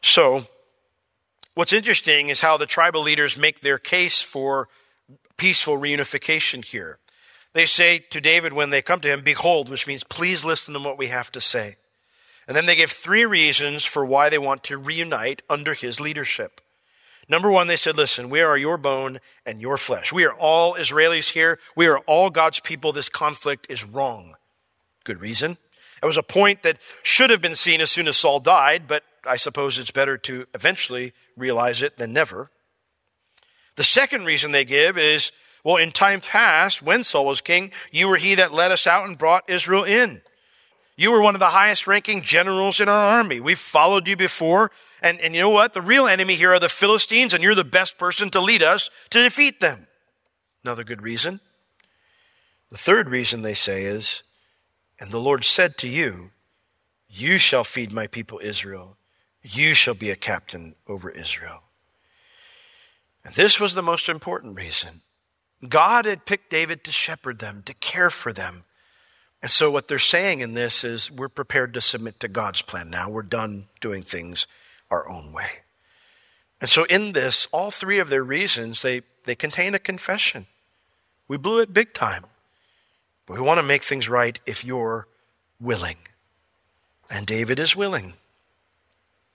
So, 0.00 0.46
what's 1.52 1.74
interesting 1.74 2.30
is 2.30 2.40
how 2.40 2.56
the 2.56 2.64
tribal 2.64 3.02
leaders 3.02 3.36
make 3.36 3.60
their 3.60 3.78
case 3.78 4.22
for 4.22 4.70
peaceful 5.36 5.76
reunification 5.76 6.64
here. 6.64 6.96
They 7.52 7.66
say 7.66 7.98
to 7.98 8.18
David 8.18 8.54
when 8.54 8.70
they 8.70 8.80
come 8.80 9.00
to 9.00 9.08
him, 9.08 9.20
Behold, 9.20 9.68
which 9.68 9.86
means 9.86 10.04
please 10.04 10.42
listen 10.42 10.72
to 10.72 10.80
what 10.80 10.96
we 10.96 11.08
have 11.08 11.30
to 11.32 11.40
say. 11.40 11.76
And 12.46 12.56
then 12.56 12.66
they 12.66 12.76
give 12.76 12.90
three 12.90 13.24
reasons 13.24 13.84
for 13.84 14.04
why 14.04 14.28
they 14.28 14.38
want 14.38 14.64
to 14.64 14.78
reunite 14.78 15.42
under 15.48 15.74
his 15.74 16.00
leadership. 16.00 16.60
Number 17.28 17.50
one, 17.50 17.68
they 17.68 17.76
said, 17.76 17.96
Listen, 17.96 18.30
we 18.30 18.40
are 18.40 18.58
your 18.58 18.76
bone 18.76 19.20
and 19.46 19.60
your 19.60 19.76
flesh. 19.76 20.12
We 20.12 20.24
are 20.24 20.34
all 20.34 20.74
Israelis 20.74 21.30
here. 21.30 21.58
We 21.76 21.86
are 21.86 21.98
all 22.00 22.30
God's 22.30 22.60
people. 22.60 22.92
This 22.92 23.08
conflict 23.08 23.66
is 23.70 23.84
wrong. 23.84 24.34
Good 25.04 25.20
reason. 25.20 25.56
It 26.02 26.06
was 26.06 26.16
a 26.16 26.22
point 26.22 26.64
that 26.64 26.78
should 27.02 27.30
have 27.30 27.40
been 27.40 27.54
seen 27.54 27.80
as 27.80 27.90
soon 27.90 28.08
as 28.08 28.16
Saul 28.16 28.40
died, 28.40 28.88
but 28.88 29.04
I 29.24 29.36
suppose 29.36 29.78
it's 29.78 29.92
better 29.92 30.18
to 30.18 30.46
eventually 30.52 31.12
realize 31.36 31.80
it 31.80 31.96
than 31.96 32.12
never. 32.12 32.50
The 33.76 33.84
second 33.84 34.24
reason 34.24 34.50
they 34.50 34.64
give 34.64 34.98
is, 34.98 35.30
well, 35.64 35.76
in 35.76 35.92
time 35.92 36.20
past, 36.20 36.82
when 36.82 37.04
Saul 37.04 37.26
was 37.26 37.40
king, 37.40 37.70
you 37.92 38.08
were 38.08 38.16
he 38.16 38.34
that 38.34 38.52
led 38.52 38.72
us 38.72 38.86
out 38.86 39.06
and 39.06 39.16
brought 39.16 39.48
Israel 39.48 39.84
in. 39.84 40.22
You 40.96 41.10
were 41.10 41.22
one 41.22 41.34
of 41.34 41.40
the 41.40 41.46
highest 41.46 41.86
ranking 41.86 42.22
generals 42.22 42.80
in 42.80 42.88
our 42.88 43.08
army. 43.08 43.40
We've 43.40 43.58
followed 43.58 44.06
you 44.06 44.16
before. 44.16 44.70
And, 45.00 45.20
and 45.20 45.34
you 45.34 45.40
know 45.40 45.50
what? 45.50 45.72
The 45.72 45.82
real 45.82 46.06
enemy 46.06 46.34
here 46.34 46.52
are 46.52 46.60
the 46.60 46.68
Philistines, 46.68 47.34
and 47.34 47.42
you're 47.42 47.54
the 47.54 47.64
best 47.64 47.98
person 47.98 48.30
to 48.30 48.40
lead 48.40 48.62
us 48.62 48.90
to 49.10 49.22
defeat 49.22 49.60
them. 49.60 49.86
Another 50.62 50.84
good 50.84 51.02
reason. 51.02 51.40
The 52.70 52.78
third 52.78 53.08
reason 53.08 53.42
they 53.42 53.54
say 53.54 53.84
is, 53.84 54.22
and 55.00 55.10
the 55.10 55.20
Lord 55.20 55.44
said 55.44 55.76
to 55.78 55.88
you, 55.88 56.30
You 57.08 57.38
shall 57.38 57.64
feed 57.64 57.90
my 57.90 58.06
people 58.06 58.40
Israel. 58.42 58.96
You 59.42 59.74
shall 59.74 59.94
be 59.94 60.10
a 60.10 60.16
captain 60.16 60.76
over 60.86 61.10
Israel. 61.10 61.62
And 63.24 63.34
this 63.34 63.58
was 63.58 63.74
the 63.74 63.82
most 63.82 64.08
important 64.08 64.56
reason. 64.56 65.02
God 65.68 66.04
had 66.04 66.26
picked 66.26 66.50
David 66.50 66.84
to 66.84 66.92
shepherd 66.92 67.38
them, 67.38 67.62
to 67.66 67.74
care 67.74 68.10
for 68.10 68.32
them, 68.32 68.64
and 69.42 69.50
so, 69.50 69.72
what 69.72 69.88
they're 69.88 69.98
saying 69.98 70.40
in 70.40 70.54
this 70.54 70.84
is 70.84 71.10
we're 71.10 71.28
prepared 71.28 71.74
to 71.74 71.80
submit 71.80 72.20
to 72.20 72.28
God's 72.28 72.62
plan 72.62 72.90
now. 72.90 73.10
We're 73.10 73.22
done 73.22 73.66
doing 73.80 74.02
things 74.02 74.46
our 74.88 75.08
own 75.08 75.32
way. 75.32 75.48
And 76.60 76.70
so, 76.70 76.84
in 76.84 77.12
this, 77.12 77.48
all 77.50 77.72
three 77.72 77.98
of 77.98 78.08
their 78.08 78.22
reasons, 78.22 78.82
they, 78.82 79.02
they 79.24 79.34
contain 79.34 79.74
a 79.74 79.80
confession. 79.80 80.46
We 81.26 81.38
blew 81.38 81.60
it 81.60 81.74
big 81.74 81.92
time, 81.92 82.24
but 83.26 83.34
we 83.34 83.42
want 83.42 83.58
to 83.58 83.64
make 83.64 83.82
things 83.82 84.08
right 84.08 84.38
if 84.46 84.64
you're 84.64 85.08
willing. 85.60 85.96
And 87.10 87.26
David 87.26 87.58
is 87.58 87.74
willing. 87.74 88.14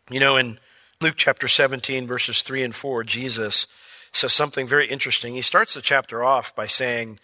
You 0.09 0.21
know, 0.21 0.37
in 0.37 0.57
Luke 1.01 1.15
chapter 1.17 1.49
17, 1.49 2.07
verses 2.07 2.41
3 2.43 2.63
and 2.63 2.73
4, 2.73 3.03
Jesus 3.03 3.67
says 4.13 4.31
something 4.31 4.65
very 4.65 4.87
interesting. 4.87 5.33
He 5.33 5.41
starts 5.41 5.73
the 5.73 5.81
chapter 5.81 6.23
off 6.23 6.55
by 6.55 6.67
saying, 6.67 7.19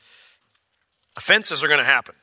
Offenses 1.15 1.63
are 1.63 1.67
going 1.67 1.79
to 1.79 1.85
happen. 1.85 2.15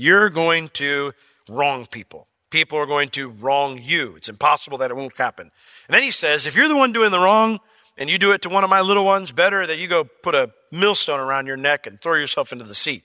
You're 0.00 0.30
going 0.30 0.68
to 0.74 1.12
wrong 1.48 1.84
people. 1.84 2.28
People 2.50 2.78
are 2.78 2.86
going 2.86 3.08
to 3.10 3.30
wrong 3.30 3.80
you. 3.82 4.14
It's 4.14 4.28
impossible 4.28 4.78
that 4.78 4.92
it 4.92 4.96
won't 4.96 5.18
happen. 5.18 5.50
And 5.88 5.94
then 5.94 6.04
he 6.04 6.12
says, 6.12 6.46
if 6.46 6.54
you're 6.54 6.68
the 6.68 6.76
one 6.76 6.92
doing 6.92 7.10
the 7.10 7.18
wrong 7.18 7.58
and 7.96 8.08
you 8.08 8.16
do 8.16 8.30
it 8.30 8.42
to 8.42 8.48
one 8.48 8.62
of 8.62 8.70
my 8.70 8.80
little 8.80 9.04
ones, 9.04 9.32
better 9.32 9.66
that 9.66 9.78
you 9.78 9.88
go 9.88 10.04
put 10.04 10.36
a 10.36 10.52
millstone 10.70 11.18
around 11.18 11.48
your 11.48 11.56
neck 11.56 11.88
and 11.88 12.00
throw 12.00 12.14
yourself 12.14 12.52
into 12.52 12.64
the 12.64 12.76
sea. 12.76 13.02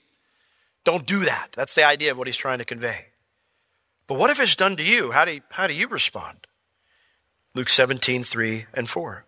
Don't 0.84 1.04
do 1.04 1.24
that. 1.24 1.48
That's 1.56 1.74
the 1.74 1.82
idea 1.82 2.12
of 2.12 2.16
what 2.16 2.28
he's 2.28 2.36
trying 2.36 2.58
to 2.58 2.64
convey. 2.64 3.06
But 4.06 4.16
what 4.16 4.30
if 4.30 4.38
it's 4.38 4.54
done 4.54 4.76
to 4.76 4.84
you? 4.84 5.10
How 5.10 5.24
do 5.24 5.34
you, 5.34 5.40
how 5.50 5.66
do 5.66 5.74
you 5.74 5.88
respond? 5.88 6.46
Luke 7.56 7.70
17, 7.70 8.22
3 8.22 8.66
and 8.72 8.88
4. 8.88 9.24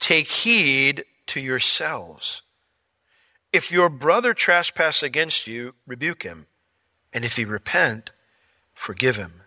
Take 0.00 0.26
heed 0.26 1.04
to 1.28 1.38
yourselves. 1.38 2.42
If 3.52 3.70
your 3.70 3.88
brother 3.88 4.34
trespass 4.34 5.04
against 5.04 5.46
you, 5.46 5.74
rebuke 5.86 6.24
him. 6.24 6.48
And 7.12 7.24
if 7.24 7.36
he 7.36 7.44
repent, 7.44 8.10
forgive 8.74 9.16
him. 9.16 9.42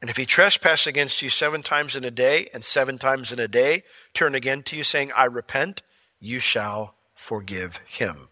And 0.00 0.08
if 0.08 0.16
he 0.16 0.26
trespass 0.26 0.86
against 0.86 1.22
you 1.22 1.28
seven 1.28 1.62
times 1.62 1.96
in 1.96 2.04
a 2.04 2.10
day, 2.10 2.48
and 2.54 2.64
seven 2.64 2.98
times 2.98 3.32
in 3.32 3.38
a 3.40 3.48
day 3.48 3.82
turn 4.14 4.34
again 4.34 4.62
to 4.64 4.76
you, 4.76 4.84
saying, 4.84 5.10
I 5.14 5.24
repent, 5.24 5.82
you 6.20 6.38
shall 6.38 6.94
forgive 7.14 7.78
him. 7.78 8.28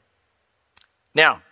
Now, 1.14 1.42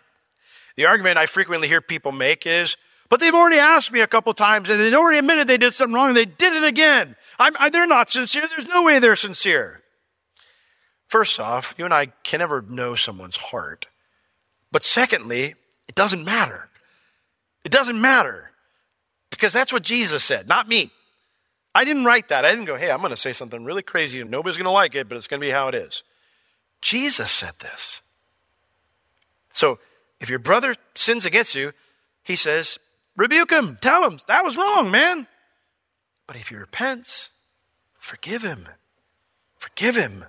the 0.76 0.86
argument 0.86 1.18
I 1.18 1.26
frequently 1.26 1.68
hear 1.68 1.80
people 1.80 2.12
make 2.12 2.46
is, 2.46 2.76
but 3.08 3.20
they've 3.20 3.34
already 3.34 3.58
asked 3.58 3.92
me 3.92 4.00
a 4.00 4.06
couple 4.06 4.32
times, 4.34 4.70
and 4.70 4.80
they've 4.80 4.94
already 4.94 5.18
admitted 5.18 5.46
they 5.46 5.58
did 5.58 5.74
something 5.74 5.94
wrong, 5.94 6.08
and 6.08 6.16
they 6.16 6.24
did 6.24 6.52
it 6.52 6.64
again. 6.64 7.16
I, 7.38 7.68
they're 7.70 7.86
not 7.86 8.10
sincere. 8.10 8.46
There's 8.48 8.68
no 8.68 8.82
way 8.82 8.98
they're 8.98 9.16
sincere. 9.16 9.82
First 11.06 11.38
off, 11.38 11.74
you 11.76 11.84
and 11.84 11.94
I 11.94 12.06
can 12.22 12.40
never 12.40 12.62
know 12.62 12.94
someone's 12.94 13.36
heart. 13.36 13.86
But 14.72 14.84
secondly, 14.84 15.54
it 15.86 15.94
doesn't 15.94 16.24
matter. 16.24 16.68
It 17.64 17.72
doesn't 17.72 18.00
matter. 18.00 18.50
Because 19.30 19.52
that's 19.52 19.72
what 19.72 19.82
Jesus 19.82 20.22
said, 20.22 20.48
not 20.48 20.68
me. 20.68 20.90
I 21.74 21.84
didn't 21.84 22.04
write 22.04 22.28
that. 22.28 22.44
I 22.44 22.50
didn't 22.50 22.66
go, 22.66 22.76
hey, 22.76 22.90
I'm 22.90 23.00
going 23.00 23.10
to 23.10 23.16
say 23.16 23.32
something 23.32 23.64
really 23.64 23.82
crazy 23.82 24.20
and 24.20 24.30
nobody's 24.30 24.56
going 24.56 24.66
to 24.66 24.70
like 24.70 24.94
it, 24.94 25.08
but 25.08 25.16
it's 25.16 25.26
going 25.26 25.40
to 25.40 25.46
be 25.46 25.50
how 25.50 25.66
it 25.66 25.74
is. 25.74 26.04
Jesus 26.80 27.32
said 27.32 27.54
this. 27.58 28.00
So 29.52 29.80
If 30.24 30.30
your 30.30 30.38
brother 30.38 30.74
sins 30.94 31.26
against 31.26 31.54
you, 31.54 31.72
he 32.22 32.34
says, 32.34 32.78
rebuke 33.14 33.52
him, 33.52 33.76
tell 33.82 34.08
him, 34.08 34.18
that 34.26 34.42
was 34.42 34.56
wrong, 34.56 34.90
man. 34.90 35.26
But 36.26 36.36
if 36.36 36.48
he 36.48 36.56
repents, 36.56 37.28
forgive 37.98 38.42
him. 38.42 38.66
Forgive 39.58 39.96
him. 39.96 40.24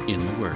in 0.07 0.25
the 0.25 0.33
Word. 0.39 0.55